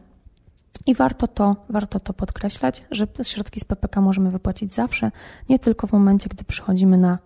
I 0.86 0.96
warto 0.96 1.28
to, 1.28 1.56
warto 1.70 2.00
to 2.00 2.14
podkreślać, 2.14 2.86
że 2.92 3.08
środki 3.24 3.60
z 3.60 3.64
PPK 3.64 4.02
możemy 4.02 4.32
wypłacić 4.32 4.74
zawsze, 4.74 5.12
nie 5.50 5.60
tylko 5.60 5.88
w 5.88 5.92
momencie, 5.94 6.30
gdy 6.30 6.44
przychodzimy 6.44 6.98
na, 6.98 7.18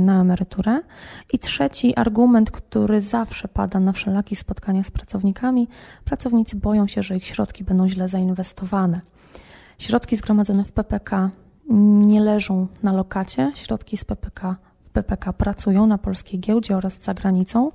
na 0.00 0.20
emeryturę. 0.20 0.80
I 1.32 1.38
trzeci 1.38 1.96
argument, 1.96 2.50
który 2.50 3.00
zawsze 3.00 3.48
pada 3.48 3.80
na 3.80 3.92
wszelakich 3.92 4.38
spotkaniach 4.38 4.86
z 4.86 4.90
pracownikami, 4.90 5.68
pracownicy 6.04 6.56
boją 6.56 6.86
się, 6.86 7.02
że 7.02 7.16
ich 7.16 7.26
środki 7.26 7.64
będą 7.64 7.88
źle 7.88 8.08
zainwestowane. 8.08 9.00
Środki 9.78 10.16
zgromadzone 10.16 10.64
w 10.64 10.72
PPK 10.72 11.30
nie 12.06 12.20
leżą 12.20 12.66
na 12.82 12.92
lokacie, 12.92 13.52
środki 13.54 13.96
z 13.96 14.04
PPK 14.04 14.56
PPK 14.92 15.32
pracują 15.32 15.86
na 15.86 15.98
polskiej 15.98 16.40
giełdzie 16.40 16.76
oraz 16.76 17.02
za 17.02 17.14
granicą. 17.14 17.70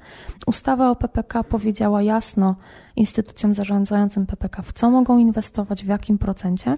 Ustawa 0.47 0.91
o 0.91 0.95
PPK 0.95 1.43
powiedziała 1.43 2.01
jasno 2.01 2.56
instytucjom 2.95 3.54
zarządzającym 3.54 4.25
PPK, 4.25 4.62
w 4.62 4.73
co 4.73 4.89
mogą 4.91 5.17
inwestować, 5.17 5.86
w 5.86 5.88
jakim 5.88 6.17
procencie. 6.17 6.75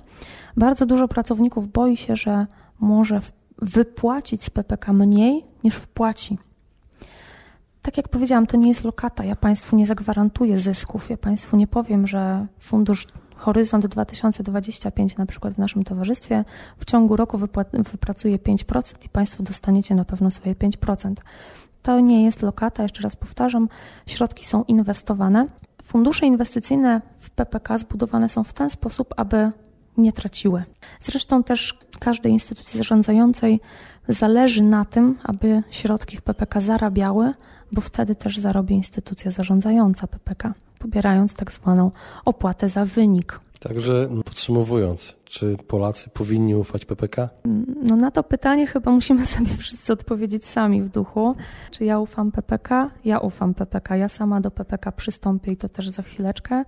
Bardzo 0.58 0.86
dużo 0.86 1.08
pracowników 1.08 1.71
boi 1.71 1.97
się, 1.97 2.15
że 2.15 2.47
może 2.80 3.21
wypłacić 3.62 4.43
z 4.43 4.50
PPK 4.50 4.93
mniej 4.93 5.45
niż 5.63 5.76
wpłaci. 5.76 6.38
Tak 7.82 7.97
jak 7.97 8.10
powiedziałam, 8.10 8.47
to 8.47 8.58
nie 8.58 8.69
jest 8.69 8.84
lokata. 8.84 9.23
Ja 9.23 9.36
Państwu 9.36 9.76
nie 9.76 9.88
zagwarantuję 9.88 10.58
zysków. 10.58 11.10
Ja 11.10 11.17
Państwu 11.17 11.58
nie 11.58 11.67
powiem, 11.67 12.08
że 12.08 12.47
fundusz 12.60 13.08
Horyzont 13.38 13.88
2025 13.88 15.17
na 15.17 15.26
przykład 15.26 15.54
w 15.54 15.58
naszym 15.58 15.84
towarzystwie 15.84 16.45
w 16.78 16.86
ciągu 16.86 17.15
roku 17.15 17.38
wypracuje 17.73 18.38
5% 18.38 19.06
i 19.06 19.10
Państwo 19.10 19.43
dostaniecie 19.43 19.95
na 19.95 20.06
pewno 20.06 20.32
swoje 20.32 20.56
5%. 20.56 21.13
To 21.82 22.00
nie 22.00 22.26
jest 22.26 22.41
lokata, 22.41 22.84
jeszcze 22.84 23.02
raz 23.02 23.15
powtarzam, 23.15 23.69
środki 24.06 24.45
są 24.45 24.63
inwestowane. 24.63 25.47
Fundusze 25.84 26.26
inwestycyjne 26.26 27.02
w 27.19 27.30
PPK 27.30 27.78
zbudowane 27.78 28.30
są 28.30 28.43
w 28.43 28.54
ten 28.54 28.69
sposób, 28.69 29.13
aby 29.17 29.52
nie 29.97 30.13
traciły. 30.13 30.63
Zresztą 31.02 31.43
też 31.43 31.80
każdej 32.00 32.32
instytucji 32.32 32.78
zarządzającej 32.78 33.60
zależy 34.08 34.63
na 34.63 34.86
tym, 34.86 35.17
aby 35.23 35.63
środki 35.71 36.17
w 36.17 36.21
PPK 36.21 36.62
zarabiały, 36.62 37.32
bo 37.71 37.82
wtedy 37.82 38.15
też 38.15 38.38
zarobi 38.38 38.75
instytucja 38.75 39.32
zarządzająca 39.32 40.08
PPK 40.08 40.53
pobierając 40.77 41.34
tak 41.34 41.51
zwaną 41.51 41.91
opłatę 42.25 42.69
za 42.69 42.86
wynik. 42.86 43.39
Także 43.60 44.10
podsumowując, 44.25 45.15
czy 45.25 45.58
Polacy 45.67 46.10
powinni 46.10 46.56
ufać 46.56 46.86
PPK? 46.86 47.30
No 47.84 47.95
na 47.95 48.12
to 48.12 48.23
pytanie 48.23 48.67
chyba 48.67 48.91
musimy 48.91 49.25
sobie 49.36 49.58
wszyscy 49.58 49.93
odpowiedzieć 49.93 50.45
sami 50.45 50.82
w 50.82 50.89
duchu. 50.89 51.36
Czy 51.71 51.86
ja 51.86 51.99
ufam 51.99 52.32
PPK? 52.32 52.89
Ja 53.06 53.19
ufam 53.19 53.53
PPK. 53.53 53.95
Ja 53.95 54.10
sama 54.10 54.41
do 54.41 54.51
PPK 54.51 54.91
przystąpię 54.91 55.51
i 55.51 55.58
to 55.58 55.69
też 55.69 55.89
za 55.89 56.03
chwileczkę. 56.03 56.63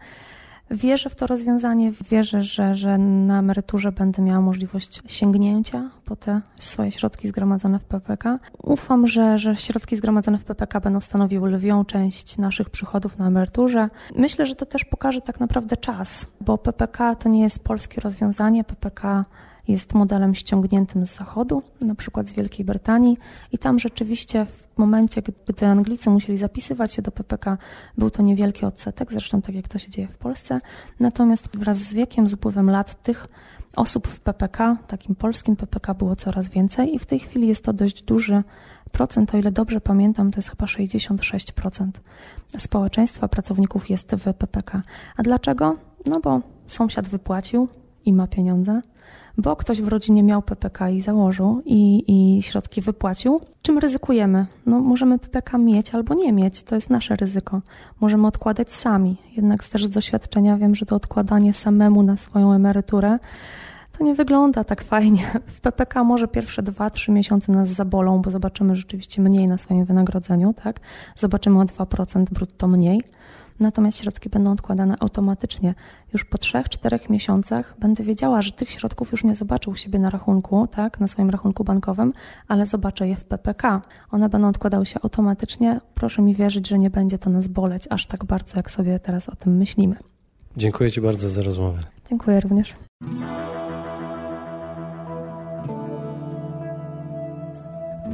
Wierzę 0.72 1.10
w 1.10 1.16
to 1.16 1.28
rozwiązanie, 1.28 1.92
wierzę, 2.12 2.42
że, 2.42 2.76
że 2.76 2.98
na 2.98 3.40
emeryturze 3.40 3.92
będę 3.92 4.22
miała 4.22 4.42
możliwość 4.42 5.02
sięgnięcia 5.08 5.90
po 6.06 6.16
te 6.16 6.42
swoje 6.60 6.92
środki 6.92 7.28
zgromadzone 7.28 7.80
w 7.80 7.84
PPK. 7.84 8.40
Ufam, 8.64 9.08
że, 9.08 9.38
że 9.38 9.56
środki 9.56 9.96
zgromadzone 9.96 10.38
w 10.38 10.44
PPK 10.44 10.80
będą 10.80 11.00
stanowiły 11.00 11.50
lwią 11.50 11.86
część 11.86 12.38
naszych 12.38 12.70
przychodów 12.70 13.18
na 13.18 13.28
emeryturze. 13.28 13.88
Myślę, 14.16 14.46
że 14.46 14.56
to 14.56 14.66
też 14.66 14.86
pokaże 14.86 15.22
tak 15.22 15.40
naprawdę 15.40 15.78
czas, 15.78 16.28
bo 16.42 16.58
PPK 16.58 17.16
to 17.16 17.30
nie 17.30 17.42
jest 17.42 17.60
polskie 17.60 18.02
rozwiązanie. 18.02 18.64
PPK 18.64 19.26
jest 19.72 19.94
modelem 19.94 20.36
ściągniętym 20.36 21.06
z 21.06 21.16
zachodu, 21.16 21.62
na 21.82 21.96
przykład 21.96 22.30
z 22.30 22.34
Wielkiej 22.34 22.66
Brytanii, 22.66 23.18
i 23.52 23.58
tam 23.58 23.80
rzeczywiście 23.80 24.46
w 24.46 24.78
momencie, 24.78 25.22
gdy 25.48 25.66
Anglicy 25.66 26.10
musieli 26.10 26.38
zapisywać 26.38 26.94
się 26.94 27.02
do 27.02 27.12
PPK, 27.12 27.58
był 27.98 28.10
to 28.10 28.24
niewielki 28.24 28.66
odsetek, 28.66 29.12
zresztą 29.12 29.42
tak 29.42 29.56
jak 29.56 29.68
to 29.68 29.78
się 29.78 29.90
dzieje 29.90 30.08
w 30.08 30.18
Polsce. 30.18 30.60
Natomiast 31.00 31.58
wraz 31.58 31.78
z 31.78 31.94
wiekiem, 31.94 32.30
z 32.30 32.34
upływem 32.34 32.70
lat, 32.70 33.04
tych 33.04 33.28
osób 33.76 34.08
w 34.08 34.20
PPK, 34.20 34.78
takim 34.88 35.16
polskim 35.16 35.56
PPK, 35.56 35.94
było 35.94 36.16
coraz 36.16 36.50
więcej, 36.50 36.96
i 36.96 37.00
w 37.00 37.06
tej 37.06 37.20
chwili 37.20 37.48
jest 37.48 37.64
to 37.64 37.74
dość 37.74 38.04
duży 38.04 38.44
procent, 38.92 39.34
o 39.36 39.38
ile 39.38 39.52
dobrze 39.52 39.82
pamiętam, 39.82 40.32
to 40.32 40.38
jest 40.38 40.50
chyba 40.50 40.66
66% 40.66 41.90
społeczeństwa 42.58 43.28
pracowników 43.28 43.90
jest 43.90 44.16
w 44.16 44.34
PPK. 44.34 44.82
A 45.18 45.24
dlaczego? 45.24 45.74
No 46.06 46.20
bo 46.20 46.42
sąsiad 46.68 47.08
wypłacił 47.08 47.68
i 48.06 48.14
ma 48.14 48.28
pieniądze 48.28 48.82
bo 49.40 49.56
ktoś 49.56 49.82
w 49.82 49.88
rodzinie 49.88 50.24
miał 50.24 50.42
PPK 50.42 50.90
i 50.90 51.02
założył 51.02 51.62
i, 51.66 52.04
i 52.08 52.42
środki 52.42 52.82
wypłacił. 52.82 53.42
Czym 53.62 53.78
ryzykujemy? 53.78 54.46
No, 54.66 54.80
możemy 54.80 55.20
PPK 55.20 55.58
mieć 55.58 55.96
albo 55.96 56.14
nie 56.14 56.34
mieć, 56.34 56.64
to 56.64 56.76
jest 56.76 56.90
nasze 56.90 57.16
ryzyko. 57.16 57.62
Możemy 58.00 58.28
odkładać 58.28 58.72
sami, 58.72 59.18
jednak 59.36 59.64
też 59.68 59.86
z 59.86 59.90
doświadczenia 59.90 60.58
wiem, 60.58 60.76
że 60.76 60.86
to 60.86 60.96
odkładanie 60.96 61.54
samemu 61.54 62.04
na 62.04 62.18
swoją 62.18 62.54
emeryturę 62.54 63.20
to 63.98 64.04
nie 64.04 64.16
wygląda 64.16 64.64
tak 64.64 64.84
fajnie. 64.84 65.24
W 65.48 65.62
PPK 65.62 66.04
może 66.04 66.28
pierwsze 66.28 66.64
2-3 66.64 67.12
miesiące 67.12 67.52
nas 67.52 67.70
zabolą, 67.70 68.22
bo 68.22 68.32
zobaczymy 68.32 68.76
rzeczywiście 68.76 69.22
mniej 69.22 69.48
na 69.48 69.58
swoim 69.58 69.86
wynagrodzeniu, 69.86 70.54
tak? 70.54 70.80
Zobaczymy 71.16 71.60
o 71.60 71.64
2% 71.64 72.24
brutto 72.24 72.68
mniej 72.68 73.02
natomiast 73.60 73.98
środki 73.98 74.30
będą 74.30 74.52
odkładane 74.52 74.96
automatycznie. 75.00 75.76
Już 76.14 76.26
po 76.26 76.38
3-4 76.38 77.10
miesiącach 77.10 77.76
będę 77.80 78.04
wiedziała, 78.04 78.42
że 78.42 78.52
tych 78.52 78.72
środków 78.72 79.12
już 79.12 79.24
nie 79.24 79.36
zobaczę 79.36 79.72
u 79.72 79.76
siebie 79.76 80.00
na 80.00 80.10
rachunku, 80.10 80.68
tak, 80.68 81.00
na 81.00 81.08
swoim 81.08 81.30
rachunku 81.30 81.64
bankowym, 81.64 82.14
ale 82.48 82.66
zobaczę 82.66 83.08
je 83.08 83.16
w 83.16 83.24
PPK. 83.24 83.82
One 84.12 84.30
będą 84.30 84.48
odkładały 84.48 84.86
się 84.86 85.00
automatycznie. 85.04 85.82
Proszę 85.94 86.22
mi 86.22 86.36
wierzyć, 86.36 86.68
że 86.70 86.80
nie 86.80 86.90
będzie 86.90 87.18
to 87.18 87.30
nas 87.30 87.48
boleć 87.48 87.88
aż 87.90 88.06
tak 88.06 88.26
bardzo, 88.26 88.58
jak 88.58 88.72
sobie 88.72 89.00
teraz 89.00 89.30
o 89.30 89.36
tym 89.36 89.58
myślimy. 89.58 89.96
Dziękuję 90.58 90.92
Ci 90.92 91.02
bardzo 91.02 91.30
za 91.30 91.44
rozmowę. 91.44 91.80
Dziękuję 92.10 92.40
również. 92.40 92.76